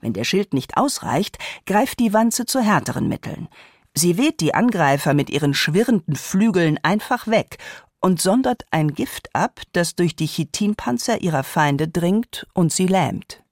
Wenn 0.00 0.12
der 0.12 0.24
Schild 0.24 0.52
nicht 0.54 0.76
ausreicht, 0.76 1.38
greift 1.66 2.00
die 2.00 2.12
Wanze 2.12 2.46
zu 2.46 2.60
härteren 2.60 3.08
Mitteln. 3.08 3.48
Sie 3.94 4.18
weht 4.18 4.40
die 4.40 4.54
Angreifer 4.54 5.14
mit 5.14 5.30
ihren 5.30 5.54
schwirrenden 5.54 6.16
Flügeln 6.16 6.78
einfach 6.82 7.26
weg 7.26 7.58
und 8.04 8.20
sondert 8.20 8.64
ein 8.70 8.92
Gift 8.92 9.34
ab, 9.34 9.62
das 9.72 9.94
durch 9.94 10.14
die 10.14 10.26
Chitinpanzer 10.26 11.22
ihrer 11.22 11.42
Feinde 11.42 11.88
dringt 11.88 12.46
und 12.52 12.70
sie 12.70 12.86
lähmt. 12.86 13.42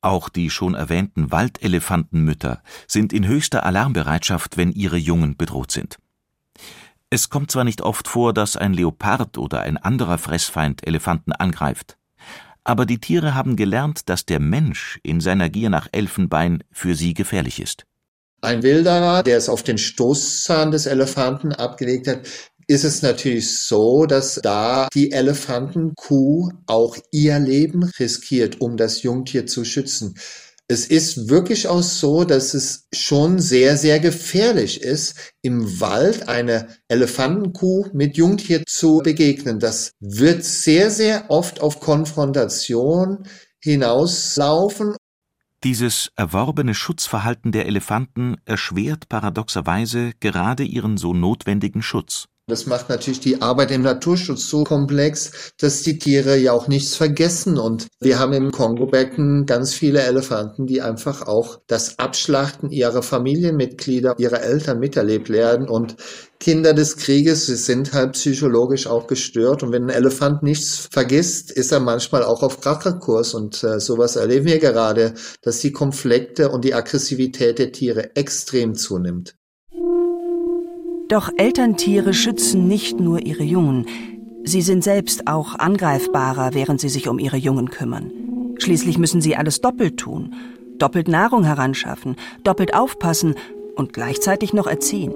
Auch 0.00 0.30
die 0.30 0.48
schon 0.48 0.74
erwähnten 0.74 1.30
Waldelefantenmütter 1.30 2.62
sind 2.86 3.12
in 3.12 3.26
höchster 3.26 3.66
Alarmbereitschaft, 3.66 4.56
wenn 4.56 4.72
ihre 4.72 4.96
Jungen 4.96 5.36
bedroht 5.36 5.72
sind. 5.72 5.98
Es 7.10 7.28
kommt 7.28 7.50
zwar 7.50 7.64
nicht 7.64 7.82
oft 7.82 8.08
vor, 8.08 8.32
dass 8.32 8.56
ein 8.56 8.72
Leopard 8.72 9.36
oder 9.36 9.60
ein 9.60 9.76
anderer 9.76 10.16
Fressfeind 10.16 10.86
Elefanten 10.86 11.32
angreift, 11.32 11.98
aber 12.64 12.86
die 12.86 13.00
Tiere 13.00 13.34
haben 13.34 13.56
gelernt, 13.56 14.08
dass 14.08 14.24
der 14.24 14.40
Mensch 14.40 14.98
in 15.02 15.20
seiner 15.20 15.50
Gier 15.50 15.68
nach 15.68 15.86
Elfenbein 15.92 16.64
für 16.72 16.94
sie 16.94 17.12
gefährlich 17.12 17.60
ist. 17.60 17.84
Ein 18.40 18.62
Wilderer, 18.62 19.22
der 19.22 19.36
es 19.36 19.50
auf 19.50 19.62
den 19.62 19.76
Stoßzahn 19.76 20.70
des 20.70 20.86
Elefanten 20.86 21.52
abgelegt 21.52 22.06
hat, 22.06 22.20
ist 22.68 22.84
es 22.84 23.02
natürlich 23.02 23.58
so, 23.58 24.04
dass 24.04 24.34
da 24.42 24.88
die 24.92 25.10
Elefantenkuh 25.10 26.50
auch 26.66 26.96
ihr 27.10 27.38
Leben 27.38 27.84
riskiert, 27.98 28.60
um 28.60 28.76
das 28.76 29.02
Jungtier 29.02 29.46
zu 29.46 29.64
schützen. 29.64 30.14
Es 30.70 30.84
ist 30.84 31.30
wirklich 31.30 31.66
auch 31.66 31.82
so, 31.82 32.24
dass 32.24 32.52
es 32.52 32.86
schon 32.92 33.38
sehr, 33.38 33.78
sehr 33.78 34.00
gefährlich 34.00 34.82
ist, 34.82 35.14
im 35.40 35.80
Wald 35.80 36.28
eine 36.28 36.68
Elefantenkuh 36.88 37.86
mit 37.94 38.18
Jungtier 38.18 38.62
zu 38.66 38.98
begegnen. 38.98 39.60
Das 39.60 39.92
wird 39.98 40.44
sehr, 40.44 40.90
sehr 40.90 41.30
oft 41.30 41.62
auf 41.62 41.80
Konfrontation 41.80 43.26
hinauslaufen. 43.60 44.94
Dieses 45.64 46.10
erworbene 46.16 46.74
Schutzverhalten 46.74 47.50
der 47.50 47.64
Elefanten 47.64 48.36
erschwert 48.44 49.08
paradoxerweise 49.08 50.12
gerade 50.20 50.64
ihren 50.64 50.98
so 50.98 51.14
notwendigen 51.14 51.80
Schutz. 51.80 52.28
Das 52.48 52.64
macht 52.64 52.88
natürlich 52.88 53.20
die 53.20 53.42
Arbeit 53.42 53.70
im 53.72 53.82
Naturschutz 53.82 54.48
so 54.48 54.64
komplex, 54.64 55.52
dass 55.58 55.82
die 55.82 55.98
Tiere 55.98 56.38
ja 56.38 56.52
auch 56.52 56.66
nichts 56.66 56.96
vergessen. 56.96 57.58
Und 57.58 57.88
wir 58.00 58.18
haben 58.18 58.32
im 58.32 58.52
Kongo-Becken 58.52 59.44
ganz 59.44 59.74
viele 59.74 60.00
Elefanten, 60.00 60.66
die 60.66 60.80
einfach 60.80 61.26
auch 61.26 61.60
das 61.66 61.98
Abschlachten 61.98 62.70
ihrer 62.70 63.02
Familienmitglieder, 63.02 64.14
ihrer 64.16 64.40
Eltern 64.40 64.78
miterlebt 64.78 65.28
werden. 65.28 65.68
Und 65.68 65.96
Kinder 66.40 66.72
des 66.72 66.96
Krieges 66.96 67.44
sie 67.44 67.56
sind 67.56 67.92
halt 67.92 68.12
psychologisch 68.12 68.86
auch 68.86 69.08
gestört. 69.08 69.62
Und 69.62 69.72
wenn 69.72 69.84
ein 69.84 69.90
Elefant 69.90 70.42
nichts 70.42 70.88
vergisst, 70.90 71.50
ist 71.50 71.70
er 71.70 71.80
manchmal 71.80 72.22
auch 72.22 72.42
auf 72.42 72.62
Krachekurs. 72.62 73.34
Und 73.34 73.62
äh, 73.62 73.78
sowas 73.78 74.16
erleben 74.16 74.46
wir 74.46 74.58
gerade, 74.58 75.12
dass 75.42 75.58
die 75.58 75.72
Konflikte 75.72 76.48
und 76.48 76.64
die 76.64 76.72
Aggressivität 76.72 77.58
der 77.58 77.72
Tiere 77.72 78.16
extrem 78.16 78.74
zunimmt. 78.74 79.37
Doch 81.08 81.30
Elterntiere 81.38 82.12
schützen 82.12 82.68
nicht 82.68 83.00
nur 83.00 83.24
ihre 83.24 83.42
Jungen. 83.42 83.86
Sie 84.44 84.60
sind 84.60 84.84
selbst 84.84 85.26
auch 85.26 85.54
angreifbarer, 85.54 86.52
während 86.52 86.80
sie 86.80 86.90
sich 86.90 87.08
um 87.08 87.18
ihre 87.18 87.38
Jungen 87.38 87.70
kümmern. 87.70 88.10
Schließlich 88.58 88.98
müssen 88.98 89.22
sie 89.22 89.34
alles 89.36 89.60
doppelt 89.60 89.98
tun. 89.98 90.34
Doppelt 90.78 91.08
Nahrung 91.08 91.44
heranschaffen, 91.44 92.16
doppelt 92.44 92.74
aufpassen 92.74 93.34
und 93.74 93.92
gleichzeitig 93.92 94.52
noch 94.52 94.66
erziehen. 94.66 95.12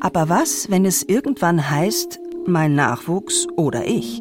Aber 0.00 0.28
was, 0.28 0.70
wenn 0.70 0.84
es 0.84 1.02
irgendwann 1.02 1.70
heißt, 1.70 2.18
mein 2.46 2.74
Nachwuchs 2.74 3.46
oder 3.56 3.86
ich? 3.86 4.20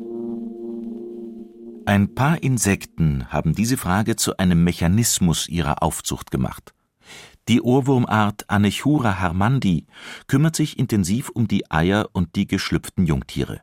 Ein 1.85 2.15
paar 2.15 2.41
Insekten 2.41 3.31
haben 3.31 3.53
diese 3.53 3.77
Frage 3.77 4.15
zu 4.15 4.37
einem 4.37 4.63
Mechanismus 4.63 5.47
ihrer 5.49 5.83
Aufzucht 5.83 6.31
gemacht. 6.31 6.73
Die 7.47 7.61
Ohrwurmart 7.61 8.49
Anechura 8.49 9.19
harmandi 9.19 9.85
kümmert 10.27 10.55
sich 10.55 10.79
intensiv 10.79 11.29
um 11.29 11.47
die 11.47 11.69
Eier 11.69 12.09
und 12.11 12.35
die 12.35 12.47
geschlüpften 12.47 13.05
Jungtiere. 13.05 13.61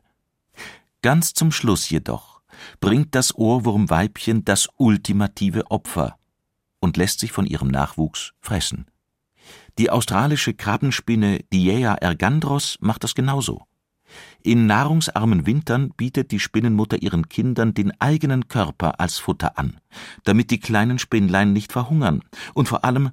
Ganz 1.01 1.33
zum 1.33 1.51
Schluss 1.51 1.89
jedoch 1.89 2.41
bringt 2.79 3.13
das 3.13 3.35
Ohrwurmweibchen 3.35 4.45
das 4.45 4.69
ultimative 4.77 5.69
Opfer 5.69 6.17
und 6.79 6.95
lässt 6.95 7.19
sich 7.19 7.31
von 7.31 7.45
ihrem 7.45 7.67
Nachwuchs 7.67 8.33
fressen. 8.39 8.85
Die 9.77 9.89
australische 9.89 10.53
Krabbenspinne 10.53 11.39
Diea 11.51 11.95
ergandros 11.95 12.77
macht 12.79 13.03
das 13.03 13.15
genauso. 13.15 13.63
In 14.43 14.67
nahrungsarmen 14.67 15.45
Wintern 15.45 15.89
bietet 15.97 16.31
die 16.31 16.39
Spinnenmutter 16.39 17.01
ihren 17.01 17.29
Kindern 17.29 17.73
den 17.73 17.99
eigenen 17.99 18.47
Körper 18.47 18.99
als 18.99 19.17
Futter 19.17 19.57
an, 19.57 19.79
damit 20.23 20.51
die 20.51 20.59
kleinen 20.59 20.99
Spinnlein 20.99 21.51
nicht 21.51 21.71
verhungern 21.71 22.23
und 22.53 22.67
vor 22.67 22.85
allem, 22.85 23.11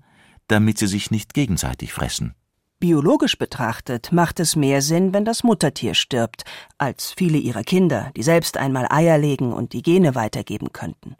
damit 0.50 0.78
sie 0.78 0.86
sich 0.86 1.10
nicht 1.10 1.34
gegenseitig 1.34 1.92
fressen. 1.92 2.34
Biologisch 2.80 3.36
betrachtet 3.36 4.10
macht 4.10 4.40
es 4.40 4.56
mehr 4.56 4.80
Sinn, 4.80 5.12
wenn 5.12 5.26
das 5.26 5.44
Muttertier 5.44 5.92
stirbt, 5.94 6.44
als 6.78 7.12
viele 7.14 7.36
ihrer 7.36 7.62
Kinder, 7.62 8.10
die 8.16 8.22
selbst 8.22 8.56
einmal 8.56 8.86
Eier 8.90 9.18
legen 9.18 9.52
und 9.52 9.74
die 9.74 9.82
Gene 9.82 10.14
weitergeben 10.14 10.72
könnten. 10.72 11.16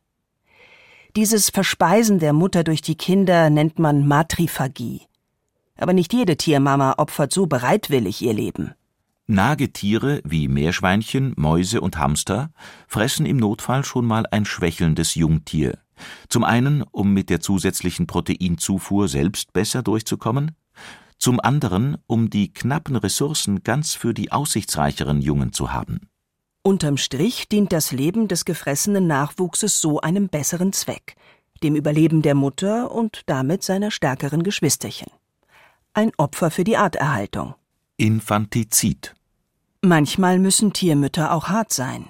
Dieses 1.17 1.51
Verspeisen 1.51 2.19
der 2.19 2.33
Mutter 2.33 2.65
durch 2.65 2.81
die 2.81 2.95
Kinder 2.95 3.51
nennt 3.51 3.79
man 3.79 4.07
Matriphagie. 4.07 5.03
Aber 5.77 5.93
nicht 5.93 6.13
jede 6.15 6.37
Tiermama 6.37 6.95
opfert 6.97 7.33
so 7.33 7.47
bereitwillig 7.47 8.23
ihr 8.23 8.33
Leben. 8.33 8.73
Nagetiere 9.27 10.23
wie 10.25 10.49
Meerschweinchen, 10.49 11.35
Mäuse 11.37 11.81
und 11.81 11.99
Hamster 11.99 12.51
fressen 12.89 13.27
im 13.27 13.37
Notfall 13.37 13.85
schon 13.85 14.07
mal 14.07 14.25
ein 14.31 14.45
schwächelndes 14.45 15.15
Jungtier. 15.15 15.79
Zum 16.29 16.45
einen, 16.45 16.83
um 16.83 17.13
mit 17.13 17.31
der 17.31 17.41
zusätzlichen 17.41 18.07
Proteinzufuhr 18.07 19.09
selbst 19.09 19.53
besser 19.53 19.83
durchzukommen, 19.83 20.53
zum 21.19 21.39
anderen, 21.39 21.99
um 22.07 22.31
die 22.31 22.53
knappen 22.53 22.97
Ressourcen 22.97 23.63
ganz 23.63 23.95
für 23.95 24.15
die 24.15 24.33
aussichtsreicheren 24.33 25.21
Jungen 25.21 25.53
zu 25.53 25.73
haben. 25.73 26.09
Unterm 26.63 26.97
Strich 26.97 27.49
dient 27.49 27.73
das 27.73 27.93
Leben 27.93 28.29
des 28.29 28.45
gefressenen 28.45 29.07
Nachwuchses 29.07 29.81
so 29.81 30.01
einem 30.01 30.29
besseren 30.29 30.73
Zweck, 30.73 31.17
dem 31.63 31.77
Überleben 31.77 32.23
der 32.23 32.35
Mutter 32.35 32.91
und 32.91 33.23
damit 33.27 33.63
seiner 33.63 33.91
stärkeren 33.91 34.43
Geschwisterchen. 34.43 35.09
Ein 35.93 36.13
Opfer 36.17 36.51
für 36.51 36.65
die 36.65 36.77
Arterhaltung. 36.77 37.55
Infantizid. 37.97 39.15
Manchmal 39.83 40.39
müssen 40.39 40.73
Tiermütter 40.73 41.33
auch 41.33 41.49
hart 41.49 41.73
sein. 41.73 42.07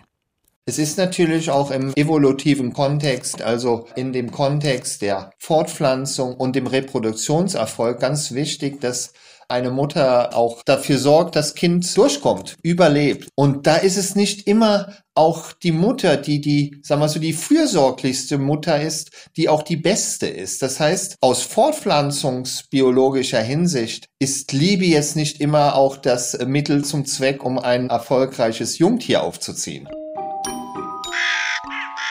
Es 0.70 0.78
ist 0.78 0.98
natürlich 0.98 1.50
auch 1.50 1.72
im 1.72 1.92
evolutiven 1.96 2.72
Kontext, 2.72 3.42
also 3.42 3.88
in 3.96 4.12
dem 4.12 4.30
Kontext 4.30 5.02
der 5.02 5.32
Fortpflanzung 5.36 6.36
und 6.36 6.54
dem 6.54 6.68
Reproduktionserfolg 6.68 7.98
ganz 7.98 8.30
wichtig, 8.30 8.80
dass 8.80 9.12
eine 9.48 9.72
Mutter 9.72 10.36
auch 10.36 10.62
dafür 10.62 10.98
sorgt, 10.98 11.34
dass 11.34 11.56
Kind 11.56 11.96
durchkommt, 11.96 12.54
überlebt. 12.62 13.30
Und 13.34 13.66
da 13.66 13.78
ist 13.78 13.96
es 13.96 14.14
nicht 14.14 14.46
immer 14.46 14.94
auch 15.16 15.52
die 15.52 15.72
Mutter, 15.72 16.16
die 16.16 16.40
die, 16.40 16.78
sagen 16.84 17.00
wir 17.00 17.08
so, 17.08 17.18
die 17.18 17.32
fürsorglichste 17.32 18.38
Mutter 18.38 18.80
ist, 18.80 19.10
die 19.36 19.48
auch 19.48 19.64
die 19.64 19.76
beste 19.76 20.28
ist. 20.28 20.62
Das 20.62 20.78
heißt, 20.78 21.16
aus 21.20 21.42
fortpflanzungsbiologischer 21.42 23.42
Hinsicht 23.42 24.06
ist 24.20 24.52
Liebe 24.52 24.86
jetzt 24.86 25.16
nicht 25.16 25.40
immer 25.40 25.74
auch 25.74 25.96
das 25.96 26.38
Mittel 26.46 26.84
zum 26.84 27.06
Zweck, 27.06 27.44
um 27.44 27.58
ein 27.58 27.90
erfolgreiches 27.90 28.78
Jungtier 28.78 29.24
aufzuziehen. 29.24 29.88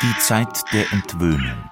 Die 0.02 0.18
Zeit 0.22 0.64
der 0.72 0.94
Entwöhnung. 0.94 1.70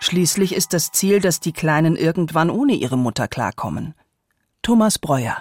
Schließlich 0.00 0.54
ist 0.54 0.74
das 0.74 0.90
Ziel, 0.92 1.20
dass 1.20 1.40
die 1.40 1.54
Kleinen 1.54 1.96
irgendwann 1.96 2.50
ohne 2.50 2.74
ihre 2.74 2.98
Mutter 2.98 3.28
klarkommen. 3.28 3.94
Thomas 4.60 4.98
Breuer. 4.98 5.38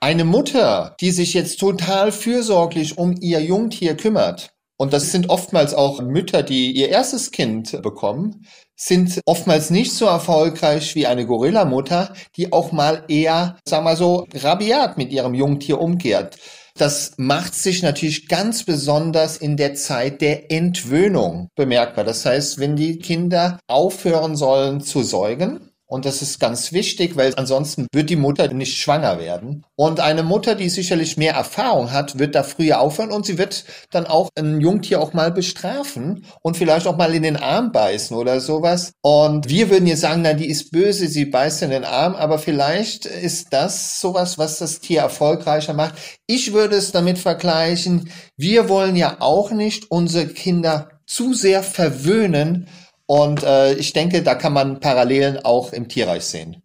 Eine 0.00 0.24
Mutter, 0.24 0.96
die 1.00 1.12
sich 1.12 1.34
jetzt 1.34 1.60
total 1.60 2.10
fürsorglich 2.10 2.98
um 2.98 3.14
ihr 3.20 3.40
Jungtier 3.44 3.96
kümmert, 3.96 4.52
und 4.76 4.92
das 4.92 5.12
sind 5.12 5.28
oftmals 5.28 5.72
auch 5.72 6.00
Mütter, 6.00 6.42
die 6.42 6.72
ihr 6.72 6.88
erstes 6.88 7.30
Kind 7.30 7.80
bekommen, 7.82 8.44
sind 8.74 9.20
oftmals 9.24 9.70
nicht 9.70 9.92
so 9.92 10.06
erfolgreich 10.06 10.96
wie 10.96 11.06
eine 11.06 11.26
Gorillamutter, 11.26 12.12
die 12.36 12.52
auch 12.52 12.72
mal 12.72 13.04
eher, 13.06 13.56
sagen 13.64 13.84
wir 13.84 13.94
so, 13.94 14.26
rabiat 14.34 14.98
mit 14.98 15.12
ihrem 15.12 15.34
Jungtier 15.34 15.80
umkehrt. 15.80 16.38
Das 16.78 17.14
macht 17.16 17.56
sich 17.56 17.82
natürlich 17.82 18.28
ganz 18.28 18.62
besonders 18.62 19.36
in 19.36 19.56
der 19.56 19.74
Zeit 19.74 20.20
der 20.20 20.52
Entwöhnung 20.52 21.48
bemerkbar. 21.56 22.04
Das 22.04 22.24
heißt, 22.24 22.58
wenn 22.58 22.76
die 22.76 22.98
Kinder 22.98 23.58
aufhören 23.66 24.36
sollen 24.36 24.80
zu 24.80 25.02
säugen, 25.02 25.67
und 25.90 26.04
das 26.04 26.20
ist 26.20 26.38
ganz 26.38 26.72
wichtig, 26.72 27.16
weil 27.16 27.32
ansonsten 27.36 27.86
wird 27.92 28.10
die 28.10 28.16
Mutter 28.16 28.52
nicht 28.52 28.76
schwanger 28.76 29.18
werden. 29.18 29.64
Und 29.74 30.00
eine 30.00 30.22
Mutter, 30.22 30.54
die 30.54 30.68
sicherlich 30.68 31.16
mehr 31.16 31.32
Erfahrung 31.32 31.92
hat, 31.92 32.18
wird 32.18 32.34
da 32.34 32.42
früher 32.42 32.80
aufhören 32.80 33.10
und 33.10 33.24
sie 33.24 33.38
wird 33.38 33.64
dann 33.90 34.06
auch 34.06 34.28
ein 34.36 34.60
Jungtier 34.60 35.00
auch 35.00 35.14
mal 35.14 35.32
bestrafen 35.32 36.26
und 36.42 36.58
vielleicht 36.58 36.86
auch 36.86 36.98
mal 36.98 37.14
in 37.14 37.22
den 37.22 37.38
Arm 37.38 37.72
beißen 37.72 38.14
oder 38.14 38.40
sowas. 38.40 38.92
Und 39.00 39.48
wir 39.48 39.70
würden 39.70 39.86
jetzt 39.86 40.02
sagen, 40.02 40.20
na, 40.20 40.34
die 40.34 40.50
ist 40.50 40.72
böse, 40.72 41.08
sie 41.08 41.24
beißt 41.24 41.62
in 41.62 41.70
den 41.70 41.84
Arm, 41.84 42.14
aber 42.14 42.38
vielleicht 42.38 43.06
ist 43.06 43.54
das 43.54 43.98
sowas, 43.98 44.36
was 44.36 44.58
das 44.58 44.80
Tier 44.80 45.00
erfolgreicher 45.00 45.72
macht. 45.72 45.94
Ich 46.26 46.52
würde 46.52 46.76
es 46.76 46.92
damit 46.92 47.18
vergleichen, 47.18 48.10
wir 48.36 48.68
wollen 48.68 48.94
ja 48.94 49.16
auch 49.20 49.52
nicht 49.52 49.90
unsere 49.90 50.26
Kinder 50.26 50.90
zu 51.06 51.32
sehr 51.32 51.62
verwöhnen, 51.62 52.68
und 53.08 53.42
äh, 53.42 53.72
ich 53.74 53.94
denke, 53.94 54.22
da 54.22 54.34
kann 54.34 54.52
man 54.52 54.80
Parallelen 54.80 55.38
auch 55.38 55.72
im 55.72 55.88
Tierreich 55.88 56.24
sehen. 56.24 56.62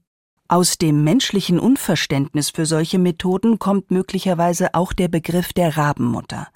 Aus 0.49 0.77
dem 0.77 1.03
menschlichen 1.03 1.58
Unverständnis 1.58 2.49
für 2.49 2.65
solche 2.65 2.99
Methoden 2.99 3.60
kommt 3.60 3.91
möglicherweise 3.91 4.73
auch 4.73 4.91
der 4.91 5.08
Begriff 5.08 5.53
der 5.53 5.77
Rabenmutter. 5.77 6.49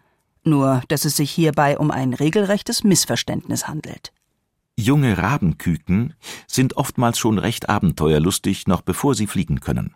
Nur, 0.44 0.82
dass 0.90 1.06
es 1.06 1.16
sich 1.16 1.32
hierbei 1.32 1.78
um 1.78 1.90
ein 1.90 2.14
regelrechtes 2.14 2.84
Missverständnis 2.84 3.70
handelt. 3.70 4.12
Junge 4.78 5.18
Rabenküken 5.18 6.14
sind 6.48 6.76
oftmals 6.76 7.18
schon 7.18 7.40
recht 7.40 7.70
abenteuerlustig, 7.70 8.68
noch 8.68 8.82
bevor 8.82 9.16
sie 9.16 9.26
fliegen 9.26 9.62
können. 9.62 9.96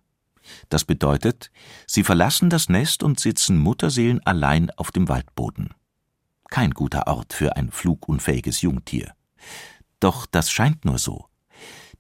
Das 0.70 0.86
bedeutet, 0.86 1.52
sie 1.86 2.04
verlassen 2.04 2.50
das 2.50 2.70
Nest 2.70 3.04
und 3.04 3.20
sitzen 3.20 3.58
Mutterseelen 3.58 4.26
allein 4.26 4.72
auf 4.78 4.92
dem 4.92 5.10
Waldboden. 5.10 5.74
Kein 6.50 6.72
guter 6.72 7.08
Ort 7.08 7.34
für 7.34 7.58
ein 7.58 7.72
flugunfähiges 7.72 8.62
Jungtier. 8.62 9.14
Doch 10.02 10.26
das 10.26 10.52
scheint 10.52 10.84
nur 10.84 10.98
so. 10.98 11.28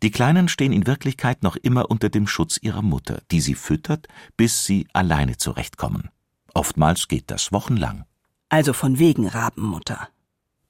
Die 0.03 0.11
Kleinen 0.11 0.49
stehen 0.49 0.73
in 0.73 0.87
Wirklichkeit 0.87 1.43
noch 1.43 1.55
immer 1.55 1.89
unter 1.89 2.09
dem 2.09 2.27
Schutz 2.27 2.57
ihrer 2.61 2.81
Mutter, 2.81 3.21
die 3.31 3.39
sie 3.39 3.53
füttert, 3.53 4.07
bis 4.35 4.65
sie 4.65 4.87
alleine 4.91 5.37
zurechtkommen. 5.37 6.09
Oftmals 6.53 7.07
geht 7.07 7.29
das 7.29 7.51
wochenlang. 7.51 8.03
Also 8.49 8.73
von 8.73 8.97
wegen 8.99 9.27
Rabenmutter. 9.27 10.09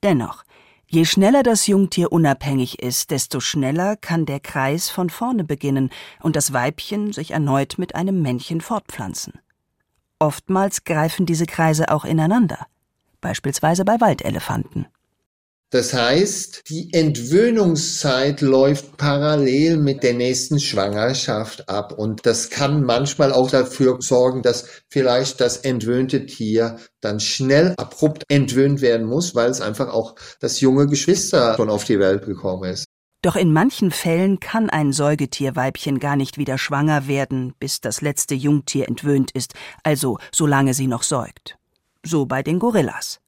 Dennoch, 0.03 0.43
je 0.87 1.05
schneller 1.05 1.43
das 1.43 1.65
Jungtier 1.65 2.11
unabhängig 2.11 2.79
ist, 2.79 3.09
desto 3.09 3.39
schneller 3.39 3.95
kann 3.95 4.25
der 4.25 4.41
Kreis 4.41 4.89
von 4.89 5.09
vorne 5.09 5.45
beginnen 5.45 5.89
und 6.19 6.35
das 6.35 6.51
Weibchen 6.51 7.13
sich 7.13 7.31
erneut 7.31 7.77
mit 7.77 7.95
einem 7.95 8.21
Männchen 8.21 8.59
fortpflanzen. 8.59 9.39
Oftmals 10.19 10.83
greifen 10.83 11.25
diese 11.25 11.45
Kreise 11.45 11.89
auch 11.89 12.03
ineinander, 12.03 12.67
beispielsweise 13.21 13.85
bei 13.85 13.99
Waldelefanten. 14.01 14.87
Das 15.71 15.93
heißt, 15.93 16.63
die 16.67 16.89
Entwöhnungszeit 16.91 18.41
läuft 18.41 18.97
parallel 18.97 19.77
mit 19.77 20.03
der 20.03 20.13
nächsten 20.13 20.60
Schwangerschaft 20.60 21.69
ab 21.69 21.97
und 21.97 22.25
das 22.25 22.49
kann 22.49 22.84
manchmal 22.84 23.31
auch 23.31 23.49
dafür 23.49 23.95
sorgen, 24.01 24.41
dass 24.41 24.67
vielleicht 24.89 25.39
das 25.39 25.55
entwöhnte 25.55 26.25
Tier 26.25 26.75
dann 26.99 27.21
schnell 27.21 27.73
abrupt 27.77 28.25
entwöhnt 28.27 28.81
werden 28.81 29.07
muss, 29.07 29.34
weil 29.34 29.49
es 29.49 29.62
einfach 29.62 29.88
auch 29.93 30.15
das 30.41 30.60
junge 30.60 30.88
Geschwister 30.88 31.55
schon 31.55 31.69
auf 31.69 31.86
die 31.86 31.99
Welt 31.99 32.25
gekommen 32.25 32.69
ist. 32.69 32.84
Doch 33.21 33.38
in 33.38 33.53
manchen 33.53 33.91
Fällen 33.91 34.41
kann 34.41 34.69
ein 34.69 34.91
Säugetierweibchen 34.91 35.99
gar 35.99 36.17
nicht 36.17 36.38
wieder 36.38 36.57
schwanger 36.57 37.07
werden, 37.07 37.53
bis 37.60 37.79
das 37.79 38.01
letzte 38.01 38.36
Jungtier 38.36 38.89
entwöhnt 38.89 39.31
ist, 39.31 39.53
also 39.84 40.17
solange 40.34 40.73
sie 40.73 40.88
noch 40.88 41.03
säugt. 41.03 41.55
So 42.03 42.25
bei 42.25 42.43
den 42.43 42.60
Gorillas. 42.60 43.21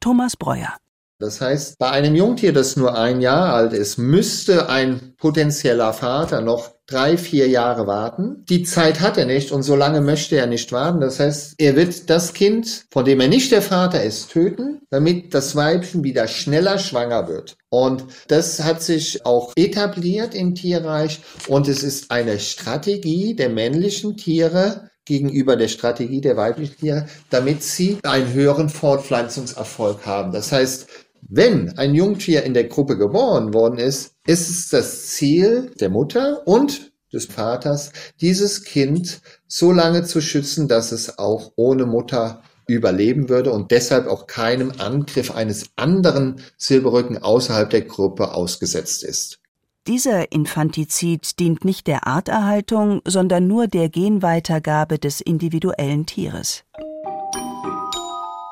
Thomas 0.00 0.36
Breuer 0.36 0.76
das 1.24 1.40
heißt, 1.40 1.78
bei 1.78 1.90
einem 1.90 2.14
Jungtier, 2.14 2.52
das 2.52 2.76
nur 2.76 2.96
ein 2.96 3.20
Jahr 3.20 3.54
alt 3.54 3.72
ist, 3.72 3.98
müsste 3.98 4.68
ein 4.68 5.14
potenzieller 5.16 5.92
Vater 5.92 6.40
noch 6.40 6.74
drei, 6.86 7.16
vier 7.16 7.48
Jahre 7.48 7.86
warten. 7.86 8.44
Die 8.48 8.62
Zeit 8.62 9.00
hat 9.00 9.16
er 9.16 9.24
nicht 9.24 9.52
und 9.52 9.62
so 9.62 9.74
lange 9.74 10.02
möchte 10.02 10.36
er 10.36 10.46
nicht 10.46 10.70
warten. 10.70 11.00
Das 11.00 11.18
heißt, 11.18 11.54
er 11.58 11.76
wird 11.76 12.10
das 12.10 12.34
Kind, 12.34 12.84
von 12.90 13.04
dem 13.04 13.20
er 13.20 13.28
nicht 13.28 13.50
der 13.52 13.62
Vater 13.62 14.02
ist, 14.02 14.30
töten, 14.30 14.82
damit 14.90 15.32
das 15.32 15.56
Weibchen 15.56 16.04
wieder 16.04 16.28
schneller 16.28 16.78
schwanger 16.78 17.26
wird. 17.26 17.56
Und 17.70 18.04
das 18.28 18.62
hat 18.62 18.82
sich 18.82 19.24
auch 19.24 19.52
etabliert 19.56 20.34
im 20.34 20.54
Tierreich 20.54 21.20
und 21.48 21.68
es 21.68 21.82
ist 21.82 22.10
eine 22.10 22.38
Strategie 22.38 23.34
der 23.34 23.48
männlichen 23.48 24.16
Tiere, 24.16 24.90
gegenüber 25.06 25.56
der 25.56 25.68
Strategie 25.68 26.20
der 26.20 26.36
weiblichen 26.36 26.76
Tiere, 26.76 27.06
damit 27.30 27.62
sie 27.62 27.98
einen 28.02 28.32
höheren 28.32 28.70
Fortpflanzungserfolg 28.70 30.06
haben. 30.06 30.32
Das 30.32 30.50
heißt, 30.52 30.88
wenn 31.28 31.76
ein 31.78 31.94
Jungtier 31.94 32.42
in 32.44 32.54
der 32.54 32.64
Gruppe 32.64 32.98
geboren 32.98 33.54
worden 33.54 33.78
ist, 33.78 34.14
ist 34.26 34.50
es 34.50 34.68
das 34.68 35.08
Ziel 35.08 35.70
der 35.80 35.88
Mutter 35.88 36.46
und 36.46 36.92
des 37.12 37.26
Vaters, 37.26 37.92
dieses 38.20 38.64
Kind 38.64 39.20
so 39.46 39.72
lange 39.72 40.04
zu 40.04 40.20
schützen, 40.20 40.68
dass 40.68 40.92
es 40.92 41.18
auch 41.18 41.52
ohne 41.56 41.86
Mutter 41.86 42.42
überleben 42.66 43.28
würde 43.28 43.52
und 43.52 43.70
deshalb 43.70 44.06
auch 44.06 44.26
keinem 44.26 44.72
Angriff 44.78 45.30
eines 45.30 45.70
anderen 45.76 46.40
Silberrücken 46.56 47.22
außerhalb 47.22 47.70
der 47.70 47.82
Gruppe 47.82 48.32
ausgesetzt 48.32 49.04
ist. 49.04 49.38
Dieser 49.86 50.32
Infantizid 50.32 51.38
dient 51.38 51.64
nicht 51.64 51.86
der 51.86 52.06
Arterhaltung, 52.06 53.02
sondern 53.06 53.46
nur 53.46 53.66
der 53.66 53.90
Genweitergabe 53.90 54.98
des 54.98 55.20
individuellen 55.20 56.06
Tieres. 56.06 56.64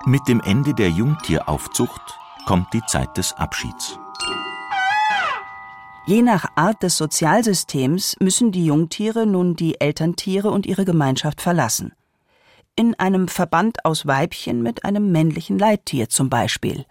Mit 0.05 0.29
dem 0.29 0.41
Ende 0.41 0.75
der 0.75 0.91
Jungtieraufzucht 0.91 2.22
kommt 2.47 2.73
die 2.73 2.83
Zeit 2.87 3.17
des 3.17 3.33
Abschieds. 3.35 3.99
Je 6.07 6.23
nach 6.23 6.47
Art 6.57 6.83
des 6.83 6.97
Sozialsystems 6.97 8.17
müssen 8.19 8.51
die 8.51 8.67
Jungtiere 8.67 9.25
nun 9.27 9.55
die 9.55 9.81
Elterntiere 9.81 10.51
und 10.51 10.67
ihre 10.67 10.85
Gemeinschaft 10.85 11.41
verlassen. 11.41 11.93
In 12.75 12.99
einem 12.99 13.29
Verband 13.29 13.85
aus 13.85 14.07
Weibchen 14.07 14.63
mit 14.63 14.85
einem 14.85 15.13
männlichen 15.13 15.59
Leittier 15.59 16.09
zum 16.09 16.29
Beispiel. 16.29 16.87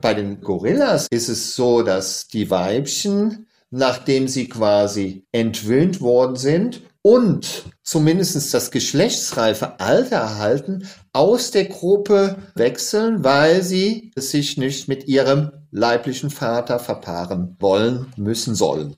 Bei 0.00 0.14
den 0.14 0.40
Gorillas 0.40 1.08
ist 1.10 1.28
es 1.28 1.54
so, 1.54 1.82
dass 1.82 2.28
die 2.28 2.50
Weibchen, 2.50 3.46
nachdem 3.70 4.28
sie 4.28 4.48
quasi 4.48 5.26
entwöhnt 5.32 6.00
worden 6.00 6.36
sind 6.36 6.82
und 7.06 7.66
zumindest 7.84 8.52
das 8.52 8.72
geschlechtsreife 8.72 9.78
Alter 9.78 10.16
erhalten, 10.16 10.88
aus 11.12 11.52
der 11.52 11.66
Gruppe 11.66 12.36
wechseln, 12.56 13.22
weil 13.22 13.62
sie 13.62 14.10
sich 14.16 14.56
nicht 14.56 14.88
mit 14.88 15.06
ihrem 15.06 15.52
leiblichen 15.70 16.30
Vater 16.30 16.80
verpaaren 16.80 17.54
wollen, 17.60 18.12
müssen, 18.16 18.56
sollen. 18.56 18.96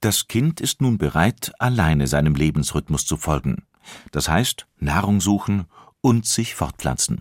Das 0.00 0.26
Kind 0.26 0.62
ist 0.62 0.80
nun 0.80 0.96
bereit, 0.96 1.52
alleine 1.58 2.06
seinem 2.06 2.34
Lebensrhythmus 2.34 3.04
zu 3.04 3.18
folgen. 3.18 3.66
Das 4.10 4.30
heißt, 4.30 4.66
Nahrung 4.78 5.20
suchen 5.20 5.66
und 6.00 6.24
sich 6.24 6.54
fortpflanzen. 6.54 7.20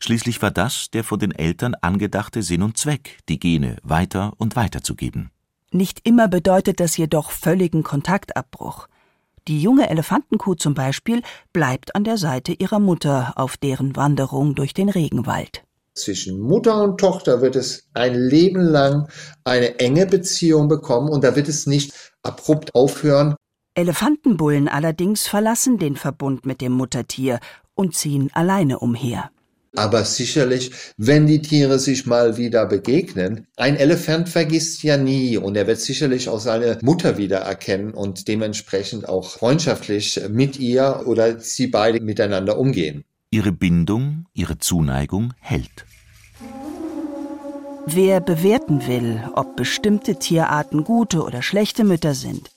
Schließlich 0.00 0.42
war 0.42 0.50
das 0.50 0.90
der 0.90 1.04
von 1.04 1.20
den 1.20 1.30
Eltern 1.30 1.76
angedachte 1.80 2.42
Sinn 2.42 2.64
und 2.64 2.76
Zweck, 2.76 3.20
die 3.28 3.38
Gene 3.38 3.76
weiter 3.84 4.32
und 4.38 4.56
weiter 4.56 4.82
zu 4.82 4.96
geben. 4.96 5.30
Nicht 5.70 6.00
immer 6.02 6.26
bedeutet 6.26 6.80
das 6.80 6.96
jedoch 6.96 7.30
völligen 7.30 7.84
Kontaktabbruch. 7.84 8.88
Die 9.48 9.60
junge 9.60 9.88
Elefantenkuh 9.88 10.56
zum 10.56 10.74
Beispiel 10.74 11.22
bleibt 11.52 11.94
an 11.94 12.02
der 12.02 12.18
Seite 12.18 12.52
ihrer 12.52 12.80
Mutter 12.80 13.32
auf 13.36 13.56
deren 13.56 13.94
Wanderung 13.94 14.56
durch 14.56 14.74
den 14.74 14.88
Regenwald. 14.88 15.62
Zwischen 15.94 16.40
Mutter 16.40 16.82
und 16.82 16.98
Tochter 16.98 17.40
wird 17.40 17.54
es 17.54 17.88
ein 17.94 18.14
Leben 18.14 18.60
lang 18.60 19.08
eine 19.44 19.78
enge 19.78 20.06
Beziehung 20.06 20.68
bekommen 20.68 21.08
und 21.08 21.22
da 21.22 21.36
wird 21.36 21.48
es 21.48 21.66
nicht 21.66 21.92
abrupt 22.22 22.74
aufhören. 22.74 23.36
Elefantenbullen 23.74 24.68
allerdings 24.68 25.26
verlassen 25.28 25.78
den 25.78 25.96
Verbund 25.96 26.44
mit 26.44 26.60
dem 26.60 26.72
Muttertier 26.72 27.38
und 27.74 27.94
ziehen 27.94 28.30
alleine 28.32 28.80
umher. 28.80 29.30
Aber 29.76 30.04
sicherlich, 30.04 30.70
wenn 30.96 31.26
die 31.26 31.42
Tiere 31.42 31.78
sich 31.78 32.06
mal 32.06 32.38
wieder 32.38 32.66
begegnen, 32.66 33.46
ein 33.56 33.76
Elefant 33.76 34.28
vergisst 34.28 34.82
ja 34.82 34.96
nie 34.96 35.36
und 35.36 35.56
er 35.56 35.66
wird 35.66 35.80
sicherlich 35.80 36.28
auch 36.28 36.40
seine 36.40 36.78
Mutter 36.82 37.18
wieder 37.18 37.38
erkennen 37.38 37.92
und 37.92 38.26
dementsprechend 38.26 39.08
auch 39.08 39.30
freundschaftlich 39.30 40.20
mit 40.30 40.58
ihr 40.58 41.02
oder 41.06 41.38
sie 41.40 41.66
beide 41.66 42.00
miteinander 42.00 42.58
umgehen. 42.58 43.04
Ihre 43.30 43.52
Bindung, 43.52 44.26
ihre 44.32 44.58
Zuneigung 44.58 45.34
hält. 45.40 45.84
Wer 47.86 48.20
bewerten 48.20 48.86
will, 48.86 49.22
ob 49.34 49.56
bestimmte 49.56 50.18
Tierarten 50.18 50.84
gute 50.84 51.22
oder 51.22 51.42
schlechte 51.42 51.84
Mütter 51.84 52.14
sind, 52.14 52.50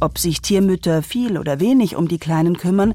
ob 0.00 0.18
sich 0.18 0.40
Tiermütter 0.40 1.02
viel 1.02 1.36
oder 1.36 1.60
wenig 1.60 1.96
um 1.96 2.08
die 2.08 2.18
Kleinen 2.18 2.56
kümmern, 2.56 2.94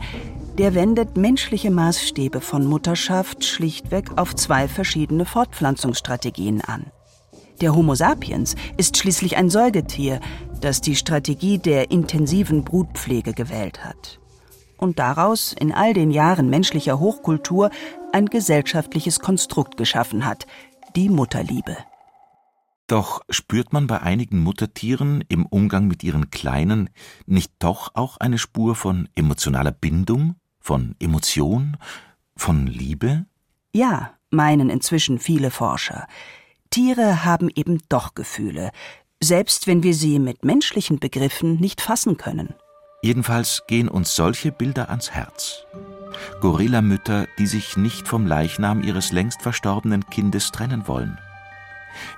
der 0.58 0.76
wendet 0.76 1.18
menschliche 1.18 1.72
Maßstäbe 1.72 2.42
von 2.42 2.66
Mutterschaft 2.66 3.46
schlichtweg 3.46 4.18
auf 4.18 4.36
zwei 4.36 4.68
verschiedene 4.68 5.26
Fortpflanzungsstrategien 5.26 6.62
an. 6.62 6.88
Der 7.62 7.76
Homo 7.76 7.96
sapiens 7.96 8.56
ist 8.78 8.98
schließlich 8.98 9.36
ein 9.36 9.50
Säugetier, 9.50 10.22
das 10.62 10.82
die 10.82 10.96
Strategie 10.96 11.58
der 11.58 11.92
intensiven 11.92 12.64
Brutpflege 12.64 13.34
gewählt 13.34 13.84
hat. 13.84 14.20
Und 14.78 15.00
daraus 15.00 15.54
in 15.60 15.74
all 15.74 15.94
den 15.94 16.12
Jahren 16.12 16.50
menschlicher 16.50 17.00
Hochkultur 17.00 17.70
ein 18.14 18.28
gesellschaftliches 18.28 19.20
Konstrukt 19.20 19.76
geschaffen 19.76 20.26
hat, 20.26 20.48
die 20.96 21.10
Mutterliebe. 21.10 21.78
Doch 22.88 23.22
spürt 23.30 23.72
man 23.72 23.86
bei 23.86 24.02
einigen 24.02 24.40
Muttertieren 24.40 25.24
im 25.28 25.46
Umgang 25.46 25.88
mit 25.88 26.04
ihren 26.04 26.32
Kleinen 26.32 26.90
nicht 27.28 27.52
doch 27.60 27.92
auch 27.94 28.18
eine 28.18 28.40
Spur 28.40 28.74
von 28.74 29.08
emotionaler 29.14 29.72
Bindung? 29.72 30.36
Von 30.70 30.96
Emotion? 31.00 31.78
Von 32.36 32.68
Liebe? 32.68 33.26
Ja, 33.74 34.14
meinen 34.30 34.70
inzwischen 34.70 35.18
viele 35.18 35.50
Forscher. 35.50 36.06
Tiere 36.70 37.26
haben 37.26 37.50
eben 37.56 37.82
doch 37.90 38.14
Gefühle, 38.14 38.70
selbst 39.20 39.66
wenn 39.66 39.82
wir 39.82 39.96
sie 39.96 40.20
mit 40.20 40.46
menschlichen 40.46 41.00
Begriffen 41.00 41.56
nicht 41.60 41.82
fassen 41.82 42.18
können. 42.18 42.54
Jedenfalls 43.02 43.64
gehen 43.68 43.90
uns 43.90 44.16
solche 44.16 44.52
Bilder 44.52 44.92
ans 44.92 45.10
Herz. 45.10 45.66
Gorillamütter, 46.40 47.26
die 47.40 47.48
sich 47.48 47.76
nicht 47.76 48.08
vom 48.08 48.28
Leichnam 48.28 48.84
ihres 48.84 49.12
längst 49.12 49.42
verstorbenen 49.42 50.08
Kindes 50.12 50.52
trennen 50.52 50.88
wollen. 50.88 51.18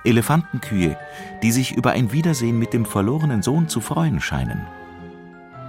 Elefantenkühe, 0.04 0.98
die 1.42 1.52
sich 1.52 1.72
über 1.72 1.92
ein 1.92 2.12
Wiedersehen 2.12 2.58
mit 2.58 2.74
dem 2.74 2.84
verlorenen 2.84 3.40
Sohn 3.40 3.70
zu 3.70 3.80
freuen 3.80 4.20
scheinen. 4.20 4.66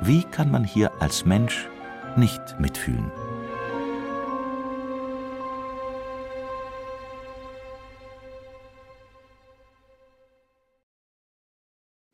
Wie 0.02 0.26
kann 0.26 0.52
man 0.52 0.66
hier 0.66 0.92
als 1.00 1.24
Mensch 1.24 1.70
nicht 2.18 2.42
mitfühlen. 2.60 3.12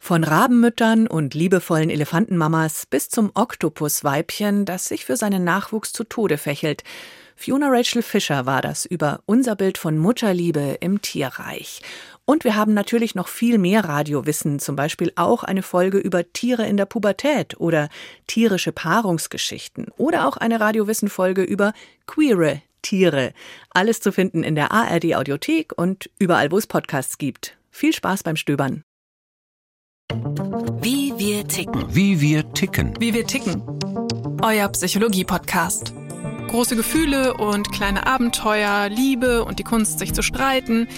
Von 0.10 0.24
Rabenmüttern 0.24 1.06
und 1.06 1.36
liebevollen 1.36 1.92
Elefantenmamas 1.92 2.88
bis 2.88 3.10
zum 3.10 3.30
Oktopusweibchen, 3.36 4.66
das 4.66 4.86
sich 4.86 5.06
für 5.06 5.18
seinen 5.18 5.44
Nachwuchs 5.44 5.94
zu 5.94 6.04
Tode 6.04 6.40
fächelt. 6.40 6.84
Fiona 7.36 7.68
Rachel 7.70 8.02
Fischer 8.02 8.48
war 8.48 8.64
das 8.64 8.86
über 8.86 9.22
unser 9.28 9.56
Bild 9.56 9.78
von 9.78 10.00
Mutterliebe 10.00 10.78
im 10.80 11.04
Tierreich. 11.04 11.84
Und 12.30 12.44
wir 12.44 12.56
haben 12.56 12.76
natürlich 12.76 13.16
noch 13.16 13.28
viel 13.28 13.58
mehr 13.58 13.86
Radiowissen, 13.86 14.60
zum 14.60 14.76
Beispiel 14.76 15.12
auch 15.16 15.44
eine 15.44 15.64
Folge 15.64 15.98
über 15.98 16.32
Tiere 16.32 16.68
in 16.68 16.78
der 16.78 16.86
Pubertät 16.86 17.60
oder 17.60 17.90
tierische 18.28 18.72
Paarungsgeschichten 18.72 19.88
oder 19.98 20.28
auch 20.28 20.38
eine 20.38 20.60
Radiowissen-Folge 20.60 21.42
über 21.42 21.74
queere 22.06 22.62
Tiere. 22.84 23.34
Alles 23.72 24.00
zu 24.00 24.12
finden 24.12 24.44
in 24.44 24.54
der 24.54 24.72
ARD 24.72 25.16
Audiothek 25.16 25.74
und 25.76 26.12
überall, 26.20 26.52
wo 26.52 26.60
es 26.60 26.68
Podcasts 26.68 27.18
gibt. 27.18 27.58
Viel 27.72 27.94
Spaß 27.94 28.22
beim 28.22 28.36
Stöbern. 28.36 28.84
Wie 30.84 31.12
wir 31.18 31.48
ticken. 31.48 31.84
Wie 31.96 32.22
wir 32.22 32.54
ticken. 32.54 32.94
Wie 33.00 33.16
wir 33.16 33.26
ticken. 33.26 33.64
Euer 34.44 34.70
Psychologie-Podcast. 34.70 35.94
Große 36.50 36.76
Gefühle 36.76 37.34
und 37.38 37.72
kleine 37.72 38.06
Abenteuer, 38.06 38.88
Liebe 38.90 39.44
und 39.46 39.58
die 39.58 39.64
Kunst, 39.64 39.98
sich 39.98 40.14
zu 40.14 40.22
streiten– 40.22 40.88